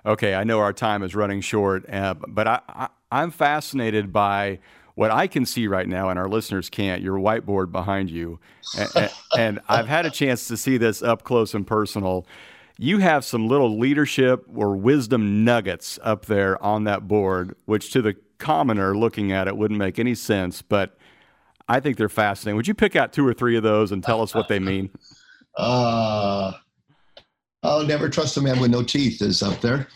Okay, 0.06 0.34
I 0.34 0.44
know 0.44 0.60
our 0.60 0.72
time 0.72 1.02
is 1.02 1.14
running 1.14 1.40
short, 1.40 1.88
uh, 1.90 2.14
but 2.14 2.46
I, 2.46 2.60
I, 2.68 2.88
I'm 3.10 3.30
fascinated 3.30 4.12
by 4.12 4.60
what 4.94 5.10
I 5.10 5.26
can 5.26 5.46
see 5.46 5.66
right 5.66 5.86
now, 5.86 6.08
and 6.08 6.18
our 6.18 6.28
listeners 6.28 6.68
can't, 6.68 7.02
your 7.02 7.18
whiteboard 7.18 7.70
behind 7.70 8.10
you. 8.10 8.40
and, 8.76 9.10
and, 9.38 9.60
I've 9.68 9.86
had 9.86 10.06
a 10.06 10.10
chance 10.10 10.48
to 10.48 10.56
see 10.56 10.76
this 10.76 11.02
up 11.02 11.24
close 11.24 11.54
and 11.54 11.66
personal. 11.66 12.26
You 12.78 12.98
have 12.98 13.24
some 13.24 13.48
little 13.48 13.78
leadership 13.78 14.44
or 14.54 14.76
wisdom 14.76 15.44
nuggets 15.44 15.98
up 16.02 16.26
there 16.26 16.60
on 16.62 16.84
that 16.84 17.06
board, 17.06 17.54
which 17.66 17.92
to 17.92 18.02
the 18.02 18.16
commoner 18.38 18.96
looking 18.96 19.30
at 19.30 19.46
it 19.48 19.56
wouldn't 19.56 19.78
make 19.78 19.98
any 19.98 20.14
sense, 20.14 20.62
but 20.62 20.96
I 21.68 21.80
think 21.80 21.96
they're 21.96 22.08
fascinating. 22.08 22.56
Would 22.56 22.66
you 22.66 22.74
pick 22.74 22.96
out 22.96 23.12
two 23.12 23.26
or 23.26 23.34
three 23.34 23.56
of 23.56 23.62
those 23.62 23.92
and 23.92 24.02
tell 24.02 24.22
us 24.22 24.34
what 24.34 24.48
they 24.48 24.58
mean? 24.58 24.90
Uh, 25.58 26.52
I'll 27.64 27.84
never 27.84 28.08
trust 28.08 28.36
a 28.36 28.40
man 28.40 28.60
with 28.60 28.70
no 28.70 28.82
teeth 28.82 29.20
is 29.20 29.42
up 29.42 29.60
there. 29.60 29.88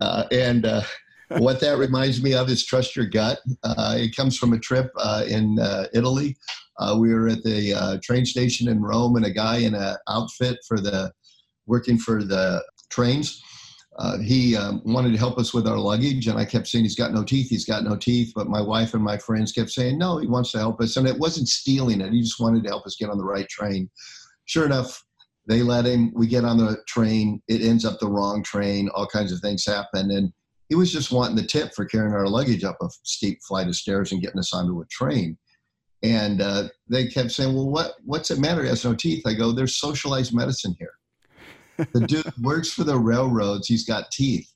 Uh, 0.00 0.24
and 0.32 0.66
uh, 0.66 0.82
what 1.38 1.60
that 1.60 1.78
reminds 1.78 2.22
me 2.22 2.34
of 2.34 2.50
is 2.50 2.66
trust 2.66 2.96
your 2.96 3.06
gut. 3.06 3.38
Uh, 3.62 3.94
it 3.96 4.16
comes 4.16 4.36
from 4.36 4.52
a 4.52 4.58
trip 4.58 4.90
uh, 4.98 5.24
in 5.26 5.58
uh, 5.60 5.86
Italy. 5.94 6.36
Uh, 6.78 6.96
we 6.98 7.14
were 7.14 7.28
at 7.28 7.42
the 7.42 8.00
train 8.02 8.24
station 8.24 8.68
in 8.68 8.82
Rome, 8.82 9.16
and 9.16 9.24
a 9.24 9.30
guy 9.30 9.58
in 9.58 9.74
an 9.74 9.96
outfit 10.08 10.58
for 10.66 10.80
the 10.80 11.12
working 11.66 11.98
for 11.98 12.22
the 12.22 12.62
trains. 12.88 13.42
he 14.22 14.56
um, 14.56 14.80
wanted 14.84 15.12
to 15.12 15.18
help 15.18 15.38
us 15.38 15.52
with 15.52 15.66
our 15.66 15.76
luggage, 15.76 16.28
and 16.28 16.38
I 16.38 16.44
kept 16.44 16.68
saying 16.68 16.84
he's 16.84 16.94
got 16.94 17.12
no 17.12 17.24
teeth. 17.24 17.48
He's 17.50 17.64
got 17.64 17.82
no 17.82 17.96
teeth. 17.96 18.32
But 18.34 18.46
my 18.46 18.60
wife 18.60 18.94
and 18.94 19.02
my 19.02 19.18
friends 19.18 19.50
kept 19.50 19.70
saying 19.70 19.98
no, 19.98 20.18
he 20.18 20.28
wants 20.28 20.52
to 20.52 20.58
help 20.58 20.80
us, 20.80 20.96
and 20.96 21.06
it 21.06 21.18
wasn't 21.18 21.48
stealing 21.48 22.00
it. 22.00 22.12
He 22.12 22.22
just 22.22 22.40
wanted 22.40 22.62
to 22.62 22.68
help 22.68 22.86
us 22.86 22.96
get 22.96 23.10
on 23.10 23.18
the 23.18 23.24
right 23.24 23.48
train 23.48 23.90
sure 24.48 24.66
enough, 24.66 25.04
they 25.46 25.62
let 25.62 25.86
him. 25.86 26.12
We 26.14 26.26
get 26.26 26.44
on 26.44 26.58
the 26.58 26.78
train. 26.88 27.40
It 27.48 27.62
ends 27.62 27.84
up 27.84 28.00
the 28.00 28.10
wrong 28.10 28.42
train. 28.42 28.88
All 28.94 29.06
kinds 29.06 29.32
of 29.32 29.40
things 29.40 29.64
happen. 29.64 30.10
And 30.10 30.32
he 30.68 30.74
was 30.74 30.92
just 30.92 31.12
wanting 31.12 31.36
the 31.36 31.46
tip 31.46 31.74
for 31.74 31.84
carrying 31.84 32.12
our 32.12 32.26
luggage 32.28 32.64
up 32.64 32.76
a 32.82 32.88
steep 33.04 33.38
flight 33.46 33.68
of 33.68 33.76
stairs 33.76 34.10
and 34.10 34.20
getting 34.20 34.40
us 34.40 34.52
onto 34.52 34.80
a 34.80 34.86
train. 34.86 35.38
And 36.02 36.42
uh, 36.42 36.68
they 36.88 37.06
kept 37.06 37.32
saying, 37.32 37.54
"Well, 37.54 37.70
what 37.70 37.94
what's 38.04 38.30
it 38.30 38.38
matter? 38.38 38.62
He 38.62 38.68
has 38.68 38.84
no 38.84 38.94
teeth." 38.94 39.26
I 39.26 39.34
go, 39.34 39.52
"There's 39.52 39.76
socialized 39.76 40.34
medicine 40.34 40.74
here. 40.78 40.92
The 41.92 42.06
dude 42.06 42.32
works 42.42 42.72
for 42.72 42.84
the 42.84 42.98
railroads. 42.98 43.68
He's 43.68 43.84
got 43.84 44.10
teeth." 44.10 44.52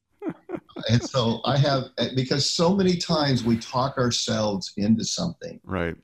and 0.89 1.03
so 1.03 1.41
I 1.45 1.57
have 1.57 1.85
because 2.15 2.51
so 2.51 2.75
many 2.75 2.97
times 2.97 3.45
we 3.45 3.59
talk 3.59 3.97
ourselves 3.99 4.73
into 4.77 5.05
something, 5.05 5.61
right? 5.65 5.97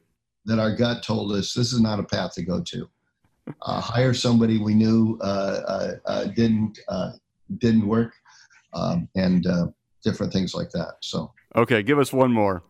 That 0.46 0.58
our 0.58 0.74
gut 0.74 1.02
told 1.02 1.32
us 1.32 1.52
this 1.52 1.72
is 1.72 1.80
not 1.80 2.00
a 2.00 2.04
path 2.04 2.34
to 2.34 2.42
go 2.42 2.60
to 2.62 2.88
uh, 3.62 3.80
hire 3.80 4.14
somebody 4.14 4.58
we 4.58 4.74
knew 4.74 5.18
uh, 5.22 5.24
uh, 5.66 5.92
uh 6.06 6.24
didn't 6.26 6.78
uh, 6.88 7.12
didn't 7.58 7.86
work, 7.86 8.14
um, 8.74 9.08
and 9.16 9.46
different 10.04 10.32
things 10.32 10.54
like 10.54 10.70
that. 10.70 10.94
So 11.00 11.32
okay, 11.56 11.82
give 11.82 11.98
us 11.98 12.12
one 12.12 12.32
more. 12.32 12.62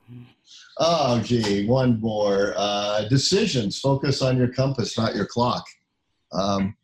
Oh, 0.79 1.21
gee, 1.21 1.67
one 1.67 2.01
more. 2.01 2.55
decisions. 3.11 3.81
Focus 3.81 4.23
on 4.23 4.37
your 4.37 4.49
compass, 4.49 4.97
not 4.97 5.15
your 5.15 5.27
clock. 5.27 5.65
Um, 6.33 6.75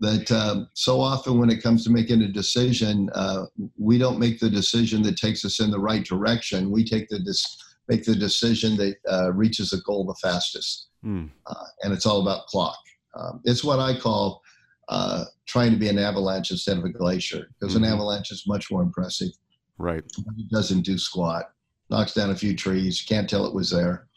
that 0.00 0.30
um, 0.30 0.68
so 0.74 1.00
often 1.00 1.38
when 1.38 1.50
it 1.50 1.62
comes 1.62 1.84
to 1.84 1.90
making 1.90 2.22
a 2.22 2.28
decision, 2.28 3.10
uh, 3.14 3.46
we 3.76 3.98
don't 3.98 4.18
make 4.18 4.38
the 4.38 4.50
decision 4.50 5.02
that 5.02 5.16
takes 5.16 5.44
us 5.44 5.60
in 5.60 5.70
the 5.70 5.78
right 5.78 6.04
direction. 6.04 6.70
We 6.70 6.84
take 6.84 7.08
the 7.08 7.18
dis- 7.18 7.58
make 7.88 8.04
the 8.04 8.14
decision 8.14 8.76
that 8.76 8.96
uh, 9.10 9.32
reaches 9.32 9.72
a 9.72 9.80
goal 9.82 10.04
the 10.04 10.14
fastest, 10.22 10.88
mm. 11.04 11.28
uh, 11.46 11.64
and 11.82 11.92
it's 11.92 12.06
all 12.06 12.20
about 12.20 12.46
clock. 12.46 12.78
Um, 13.18 13.40
it's 13.44 13.64
what 13.64 13.80
I 13.80 13.98
call 13.98 14.42
uh, 14.88 15.24
trying 15.46 15.72
to 15.72 15.76
be 15.76 15.88
an 15.88 15.98
avalanche 15.98 16.50
instead 16.50 16.78
of 16.78 16.84
a 16.84 16.88
glacier 16.88 17.48
because 17.58 17.74
mm-hmm. 17.74 17.84
an 17.84 17.90
avalanche 17.90 18.30
is 18.30 18.44
much 18.46 18.70
more 18.70 18.82
impressive. 18.82 19.28
Right. 19.76 20.02
It 20.04 20.50
doesn't 20.50 20.82
do 20.82 20.98
squat, 20.98 21.50
knocks 21.90 22.14
down 22.14 22.30
a 22.30 22.36
few 22.36 22.54
trees, 22.56 23.04
can't 23.06 23.28
tell 23.28 23.46
it 23.46 23.54
was 23.54 23.70
there. 23.70 24.08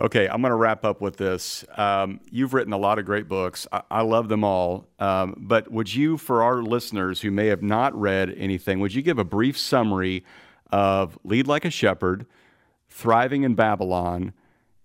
Okay, 0.00 0.26
I'm 0.26 0.40
going 0.40 0.50
to 0.50 0.56
wrap 0.56 0.84
up 0.84 1.00
with 1.00 1.16
this. 1.16 1.64
Um, 1.76 2.18
you've 2.28 2.52
written 2.52 2.72
a 2.72 2.78
lot 2.78 2.98
of 2.98 3.04
great 3.04 3.28
books. 3.28 3.68
I, 3.70 3.82
I 3.90 4.02
love 4.02 4.28
them 4.28 4.42
all. 4.42 4.88
Um, 4.98 5.36
but 5.38 5.70
would 5.70 5.94
you, 5.94 6.18
for 6.18 6.42
our 6.42 6.62
listeners 6.62 7.20
who 7.20 7.30
may 7.30 7.46
have 7.46 7.62
not 7.62 7.94
read 7.98 8.34
anything, 8.36 8.80
would 8.80 8.92
you 8.92 9.02
give 9.02 9.20
a 9.20 9.24
brief 9.24 9.56
summary 9.56 10.24
of 10.72 11.16
Lead 11.22 11.46
Like 11.46 11.64
a 11.64 11.70
Shepherd, 11.70 12.26
Thriving 12.88 13.44
in 13.44 13.54
Babylon, 13.54 14.32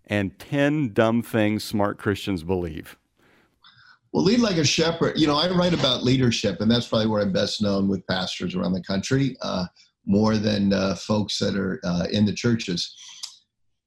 and 0.05 0.37
10 0.37 0.93
Dumb 0.93 1.23
Things 1.23 1.63
Smart 1.63 1.97
Christians 1.97 2.43
Believe? 2.43 2.98
Well, 4.11 4.23
lead 4.23 4.39
like 4.39 4.57
a 4.57 4.65
shepherd. 4.65 5.19
You 5.19 5.27
know, 5.27 5.35
I 5.35 5.49
write 5.51 5.73
about 5.73 6.03
leadership, 6.03 6.61
and 6.61 6.71
that's 6.71 6.87
probably 6.87 7.07
where 7.07 7.21
I'm 7.21 7.31
best 7.31 7.61
known 7.61 7.87
with 7.87 8.05
pastors 8.07 8.55
around 8.55 8.73
the 8.73 8.81
country, 8.81 9.37
uh, 9.41 9.65
more 10.05 10.37
than 10.37 10.73
uh, 10.73 10.95
folks 10.95 11.37
that 11.39 11.55
are 11.55 11.79
uh, 11.83 12.07
in 12.11 12.25
the 12.25 12.33
churches. 12.33 12.95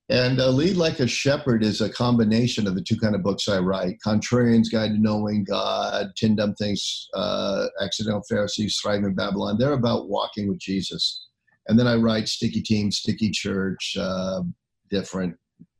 And 0.09 0.41
uh, 0.41 0.51
Lead 0.51 0.77
Like 0.77 1.01
a 1.01 1.09
Shepherd 1.09 1.65
is 1.65 1.81
a 1.81 1.91
combination 1.91 2.67
of 2.67 2.75
the 2.75 2.83
two 2.83 2.97
kind 2.97 3.15
of 3.15 3.23
books 3.23 3.49
I 3.49 3.59
write 3.59 3.99
Contrarian's 4.07 4.69
Guide 4.69 4.93
to 4.93 5.01
Knowing 5.01 5.45
God, 5.45 6.13
10 6.17 6.37
Dumb 6.37 6.55
Things, 6.55 7.09
uh, 7.15 7.67
Accidental 7.81 8.23
Pharisees, 8.29 8.79
Thriving 8.81 9.07
in 9.07 9.15
Babylon. 9.15 9.57
They're 9.59 9.73
about 9.73 10.09
walking 10.09 10.49
with 10.49 10.59
Jesus. 10.59 11.29
And 11.67 11.79
then 11.79 11.87
I 11.87 11.97
write 11.97 12.29
Sticky 12.29 12.63
Team, 12.63 12.93
Sticky 12.93 13.31
Church, 13.31 13.97
uh, 13.99 14.43
different 14.91 15.37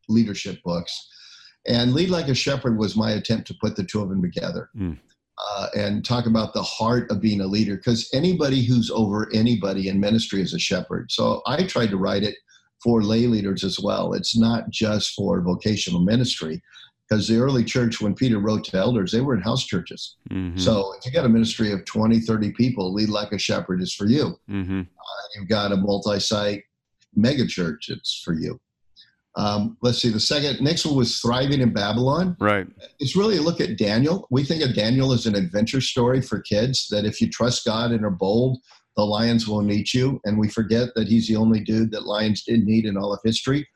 leadership 0.09 0.61
books 0.65 1.09
and 1.67 1.95
Lead 1.95 2.11
Like 2.11 2.29
a 2.29 2.35
Shepherd 2.35 2.79
was 2.79 2.97
my 2.97 3.13
attempt 3.13 3.47
to 3.49 3.55
put 3.55 3.77
the 3.77 3.85
two 3.85 4.01
of 4.01 4.09
them 4.09 4.23
together 4.23 4.71
mm. 4.77 4.99
uh, 5.39 5.67
and 5.77 6.05
talk 6.05 6.27
about 6.27 6.55
the 6.55 6.63
heart 6.63 7.11
of 7.11 7.21
being 7.21 7.41
a 7.41 7.47
leader. 7.47 7.77
Because 7.77 8.11
anybody 8.13 8.65
who's 8.65 8.91
over 8.91 9.31
anybody 9.33 9.89
in 9.89 10.01
ministry 10.01 10.41
is 10.41 10.55
a 10.55 10.59
shepherd. 10.59 11.11
So 11.13 11.43
I 11.47 11.65
tried 11.65 11.91
to 11.91 11.97
write 11.97 12.25
it 12.25 12.37
for 12.83 13.03
lay 13.03 13.27
leaders 13.27 13.63
as 13.63 13.79
well. 13.79 14.13
It's 14.13 14.37
not 14.37 14.71
just 14.71 15.15
for 15.15 15.41
vocational 15.41 16.01
ministry. 16.01 16.63
Because 17.09 17.29
the 17.29 17.39
early 17.39 17.63
church, 17.63 18.01
when 18.01 18.15
Peter 18.15 18.39
wrote 18.39 18.65
to 18.65 18.79
elders, 18.79 19.13
they 19.13 19.21
were 19.21 19.35
in 19.35 19.43
house 19.43 19.67
churches. 19.67 20.17
Mm-hmm. 20.31 20.57
So 20.57 20.95
if 20.99 21.05
you 21.05 21.13
got 21.13 21.27
a 21.27 21.29
ministry 21.29 21.71
of 21.71 21.85
20, 21.85 22.21
30 22.21 22.53
people, 22.53 22.93
Lead 22.93 23.11
Like 23.11 23.33
a 23.33 23.39
Shepherd 23.39 23.83
is 23.83 23.93
for 23.93 24.07
you. 24.07 24.39
Mm-hmm. 24.49 24.81
Uh, 24.81 25.23
you've 25.37 25.49
got 25.49 25.73
a 25.73 25.77
multi 25.77 26.19
site 26.19 26.65
mega 27.15 27.47
church, 27.47 27.89
it's 27.91 28.23
for 28.25 28.33
you. 28.33 28.59
Um, 29.35 29.79
let's 29.81 30.03
see, 30.03 30.11
the 30.11 30.21
second, 30.21 30.63
next 30.63 30.85
one 30.85 30.97
was 30.97 31.19
Thriving 31.19 31.61
in 31.61 31.73
Babylon. 31.73 32.37
Right. 32.39 32.67
It's 32.99 33.17
really 33.17 33.39
a 33.39 33.43
look 33.43 33.61
at 33.61 33.79
Daniel. 33.79 34.27
We 34.31 34.45
think 34.45 34.63
of 34.63 34.75
Daniel 34.75 35.13
as 35.13 35.27
an 35.27 35.35
adventure 35.35 35.81
story 35.81 36.21
for 36.21 36.41
kids, 36.41 36.89
that 36.91 37.05
if 37.05 37.21
you 37.21 37.31
trust 37.31 37.65
God 37.65 37.93
and 37.93 38.05
are 38.05 38.11
bold, 38.11 38.59
the 38.97 39.05
lions 39.05 39.49
won't 39.49 39.73
eat 39.73 39.95
you. 39.95 40.21
And 40.25 40.39
we 40.39 40.49
forget 40.49 40.91
that 40.97 41.09
he's 41.09 41.29
the 41.29 41.37
only 41.37 41.61
dude 41.61 41.93
that 41.93 42.07
lions 42.07 42.45
didn't 42.45 42.69
eat 42.69 42.85
in 42.85 42.99
all 42.99 43.13
of 43.13 43.21
history. 43.25 43.67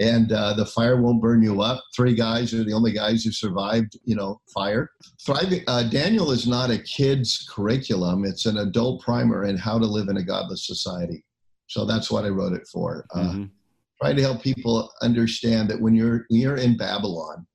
And 0.00 0.30
uh, 0.30 0.52
the 0.54 0.66
fire 0.66 1.00
won't 1.00 1.22
burn 1.22 1.42
you 1.42 1.60
up. 1.60 1.82
Three 1.96 2.14
guys 2.14 2.54
are 2.54 2.62
the 2.62 2.74
only 2.74 2.92
guys 2.92 3.24
who 3.24 3.32
survived, 3.32 3.98
you 4.04 4.14
know, 4.14 4.40
fire. 4.54 4.90
Thriving. 5.26 5.62
Uh, 5.66 5.88
Daniel 5.88 6.30
is 6.30 6.46
not 6.46 6.70
a 6.70 6.78
kid's 6.78 7.48
curriculum. 7.50 8.24
It's 8.24 8.46
an 8.46 8.58
adult 8.58 9.02
primer 9.02 9.44
in 9.44 9.56
how 9.56 9.78
to 9.78 9.86
live 9.86 10.08
in 10.08 10.18
a 10.18 10.22
godless 10.22 10.66
society. 10.66 11.24
So 11.66 11.84
that's 11.84 12.12
what 12.12 12.24
I 12.24 12.28
wrote 12.28 12.52
it 12.52 12.66
for. 12.68 13.06
Uh, 13.12 13.18
mm-hmm 13.18 13.44
try 14.00 14.12
to 14.12 14.22
help 14.22 14.42
people 14.42 14.90
understand 15.02 15.68
that 15.70 15.80
when 15.80 15.94
you're 15.94 16.24
when 16.28 16.40
you're 16.40 16.56
in 16.56 16.76
Babylon, 16.76 17.46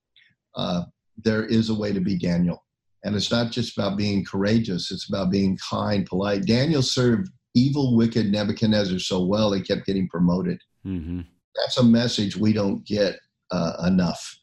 uh, 0.55 0.83
there 1.17 1.45
is 1.45 1.69
a 1.69 1.75
way 1.75 1.93
to 1.93 1.99
be 1.99 2.17
Daniel, 2.17 2.63
and 3.03 3.15
it's 3.15 3.31
not 3.31 3.51
just 3.51 3.77
about 3.77 3.97
being 3.97 4.25
courageous; 4.25 4.91
it's 4.91 5.09
about 5.09 5.31
being 5.31 5.57
kind, 5.57 6.05
polite. 6.05 6.45
Daniel 6.45 6.81
served 6.81 7.29
evil, 7.55 7.95
wicked 7.95 8.31
Nebuchadnezzar 8.31 8.99
so 8.99 9.23
well 9.23 9.53
he 9.53 9.61
kept 9.61 9.85
getting 9.85 10.07
promoted. 10.09 10.59
Mm-hmm. 10.85 11.21
That's 11.55 11.77
a 11.77 11.83
message 11.83 12.35
we 12.35 12.51
don't 12.51 12.85
get 12.85 13.19
uh, 13.51 13.73
enough. 13.85 14.39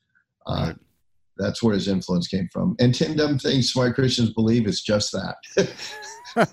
Uh, 0.46 0.66
right. 0.68 0.76
That's 1.40 1.62
where 1.62 1.74
his 1.74 1.88
influence 1.88 2.28
came 2.28 2.48
from. 2.52 2.76
And 2.78 2.94
10 2.94 3.16
Dumb 3.16 3.38
Things 3.38 3.72
Smart 3.72 3.94
Christians 3.94 4.32
Believe 4.32 4.66
is 4.66 4.82
just 4.82 5.12
that. 5.12 5.36
One 6.34 6.46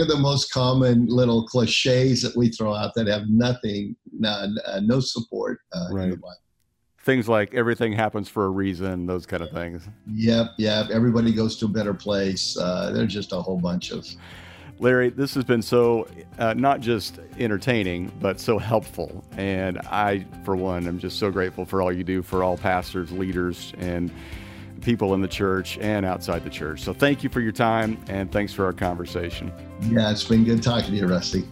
of 0.00 0.08
the 0.08 0.18
most 0.18 0.52
common 0.52 1.06
little 1.06 1.46
cliches 1.46 2.22
that 2.22 2.36
we 2.36 2.48
throw 2.50 2.74
out 2.74 2.92
that 2.96 3.06
have 3.06 3.28
nothing, 3.28 3.96
no, 4.12 4.46
uh, 4.66 4.80
no 4.80 5.00
support 5.00 5.60
uh, 5.72 5.86
right. 5.92 6.04
in 6.04 6.10
the 6.10 6.16
Bible. 6.16 6.36
things 7.00 7.28
like 7.28 7.54
everything 7.54 7.92
happens 7.92 8.28
for 8.28 8.46
a 8.46 8.50
reason, 8.50 9.06
those 9.06 9.24
kind 9.24 9.42
of 9.42 9.50
things. 9.50 9.88
Yep, 10.12 10.48
yep. 10.58 10.90
Everybody 10.90 11.32
goes 11.32 11.56
to 11.58 11.66
a 11.66 11.68
better 11.68 11.94
place. 11.94 12.56
Uh, 12.58 12.90
there's 12.92 13.12
just 13.12 13.32
a 13.32 13.40
whole 13.40 13.58
bunch 13.58 13.92
of. 13.92 14.06
Larry, 14.84 15.08
this 15.08 15.34
has 15.34 15.44
been 15.44 15.62
so 15.62 16.06
uh, 16.38 16.52
not 16.52 16.80
just 16.80 17.18
entertaining, 17.38 18.12
but 18.20 18.38
so 18.38 18.58
helpful. 18.58 19.24
And 19.38 19.78
I, 19.78 20.26
for 20.44 20.56
one, 20.56 20.86
am 20.86 20.98
just 20.98 21.18
so 21.18 21.30
grateful 21.30 21.64
for 21.64 21.80
all 21.80 21.90
you 21.90 22.04
do 22.04 22.22
for 22.22 22.44
all 22.44 22.58
pastors, 22.58 23.10
leaders, 23.10 23.72
and 23.78 24.12
people 24.82 25.14
in 25.14 25.22
the 25.22 25.28
church 25.28 25.78
and 25.78 26.04
outside 26.04 26.44
the 26.44 26.50
church. 26.50 26.82
So 26.82 26.92
thank 26.92 27.24
you 27.24 27.30
for 27.30 27.40
your 27.40 27.50
time 27.50 27.98
and 28.08 28.30
thanks 28.30 28.52
for 28.52 28.66
our 28.66 28.74
conversation. 28.74 29.50
Yeah, 29.84 30.10
it's 30.10 30.24
been 30.24 30.44
good 30.44 30.62
talking 30.62 30.90
to 30.90 30.96
you, 30.98 31.06
Rusty. 31.06 31.44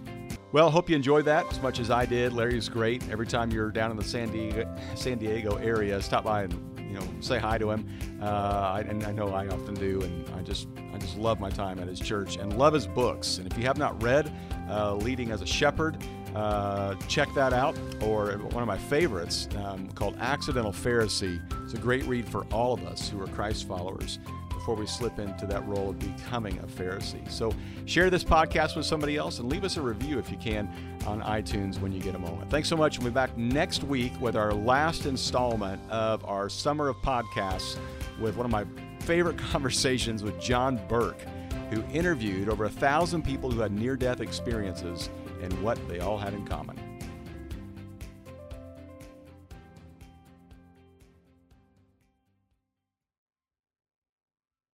Well, 0.52 0.70
hope 0.70 0.90
you 0.90 0.96
enjoyed 0.96 1.24
that 1.24 1.50
as 1.50 1.62
much 1.62 1.80
as 1.80 1.90
I 1.90 2.04
did. 2.04 2.34
Larry's 2.34 2.68
great. 2.68 3.08
Every 3.08 3.26
time 3.26 3.50
you're 3.50 3.70
down 3.70 3.90
in 3.90 3.96
the 3.96 4.04
San 4.04 4.30
Diego, 4.30 4.68
San 4.94 5.16
Diego 5.16 5.56
area, 5.56 6.02
stop 6.02 6.24
by 6.24 6.42
and 6.42 6.71
you 6.92 6.98
know 6.98 7.06
say 7.20 7.38
hi 7.38 7.56
to 7.58 7.70
him. 7.70 7.88
Uh, 8.20 8.82
and 8.86 9.02
I 9.04 9.12
know 9.12 9.28
I 9.28 9.48
often 9.48 9.74
do, 9.74 10.02
and 10.02 10.28
I 10.34 10.42
just 10.42 10.68
I 10.92 10.98
just 10.98 11.16
love 11.16 11.40
my 11.40 11.50
time 11.50 11.78
at 11.78 11.88
his 11.88 11.98
church 11.98 12.36
and 12.36 12.58
love 12.58 12.74
his 12.74 12.86
books. 12.86 13.38
And 13.38 13.50
if 13.50 13.56
you 13.56 13.64
have 13.64 13.78
not 13.78 14.00
read 14.02 14.30
uh, 14.68 14.94
"Leading 14.96 15.30
as 15.30 15.40
a 15.40 15.46
Shepherd," 15.46 15.96
uh, 16.34 16.94
check 17.08 17.32
that 17.34 17.52
out. 17.52 17.78
Or 18.02 18.32
one 18.32 18.62
of 18.62 18.66
my 18.68 18.78
favorites 18.78 19.48
um, 19.64 19.88
called 19.88 20.16
"Accidental 20.20 20.72
Pharisee." 20.72 21.40
It's 21.64 21.74
a 21.74 21.78
great 21.78 22.04
read 22.04 22.28
for 22.28 22.44
all 22.52 22.74
of 22.74 22.84
us 22.84 23.08
who 23.08 23.20
are 23.22 23.28
Christ 23.28 23.66
followers 23.66 24.18
before 24.62 24.76
we 24.76 24.86
slip 24.86 25.18
into 25.18 25.44
that 25.44 25.66
role 25.66 25.90
of 25.90 25.98
becoming 25.98 26.56
a 26.60 26.62
Pharisee. 26.62 27.28
So 27.28 27.52
share 27.84 28.10
this 28.10 28.22
podcast 28.22 28.76
with 28.76 28.86
somebody 28.86 29.16
else 29.16 29.40
and 29.40 29.48
leave 29.48 29.64
us 29.64 29.76
a 29.76 29.82
review 29.82 30.20
if 30.20 30.30
you 30.30 30.36
can 30.36 30.70
on 31.04 31.20
iTunes 31.20 31.80
when 31.80 31.90
you 31.90 32.00
get 32.00 32.14
a 32.14 32.18
moment. 32.18 32.48
Thanks 32.48 32.68
so 32.68 32.76
much. 32.76 33.00
We'll 33.00 33.08
be 33.08 33.14
back 33.14 33.36
next 33.36 33.82
week 33.82 34.12
with 34.20 34.36
our 34.36 34.54
last 34.54 35.04
installment 35.04 35.82
of 35.90 36.24
our 36.26 36.48
Summer 36.48 36.86
of 36.86 36.96
Podcasts 36.98 37.76
with 38.20 38.36
one 38.36 38.46
of 38.46 38.52
my 38.52 38.64
favorite 39.00 39.36
conversations 39.50 40.22
with 40.22 40.40
John 40.40 40.80
Burke, 40.86 41.22
who 41.70 41.82
interviewed 41.92 42.48
over 42.48 42.66
a 42.66 42.70
thousand 42.70 43.22
people 43.22 43.50
who 43.50 43.62
had 43.62 43.72
near 43.72 43.96
death 43.96 44.20
experiences 44.20 45.10
and 45.42 45.52
what 45.60 45.76
they 45.88 45.98
all 45.98 46.18
had 46.18 46.34
in 46.34 46.46
common. 46.46 46.78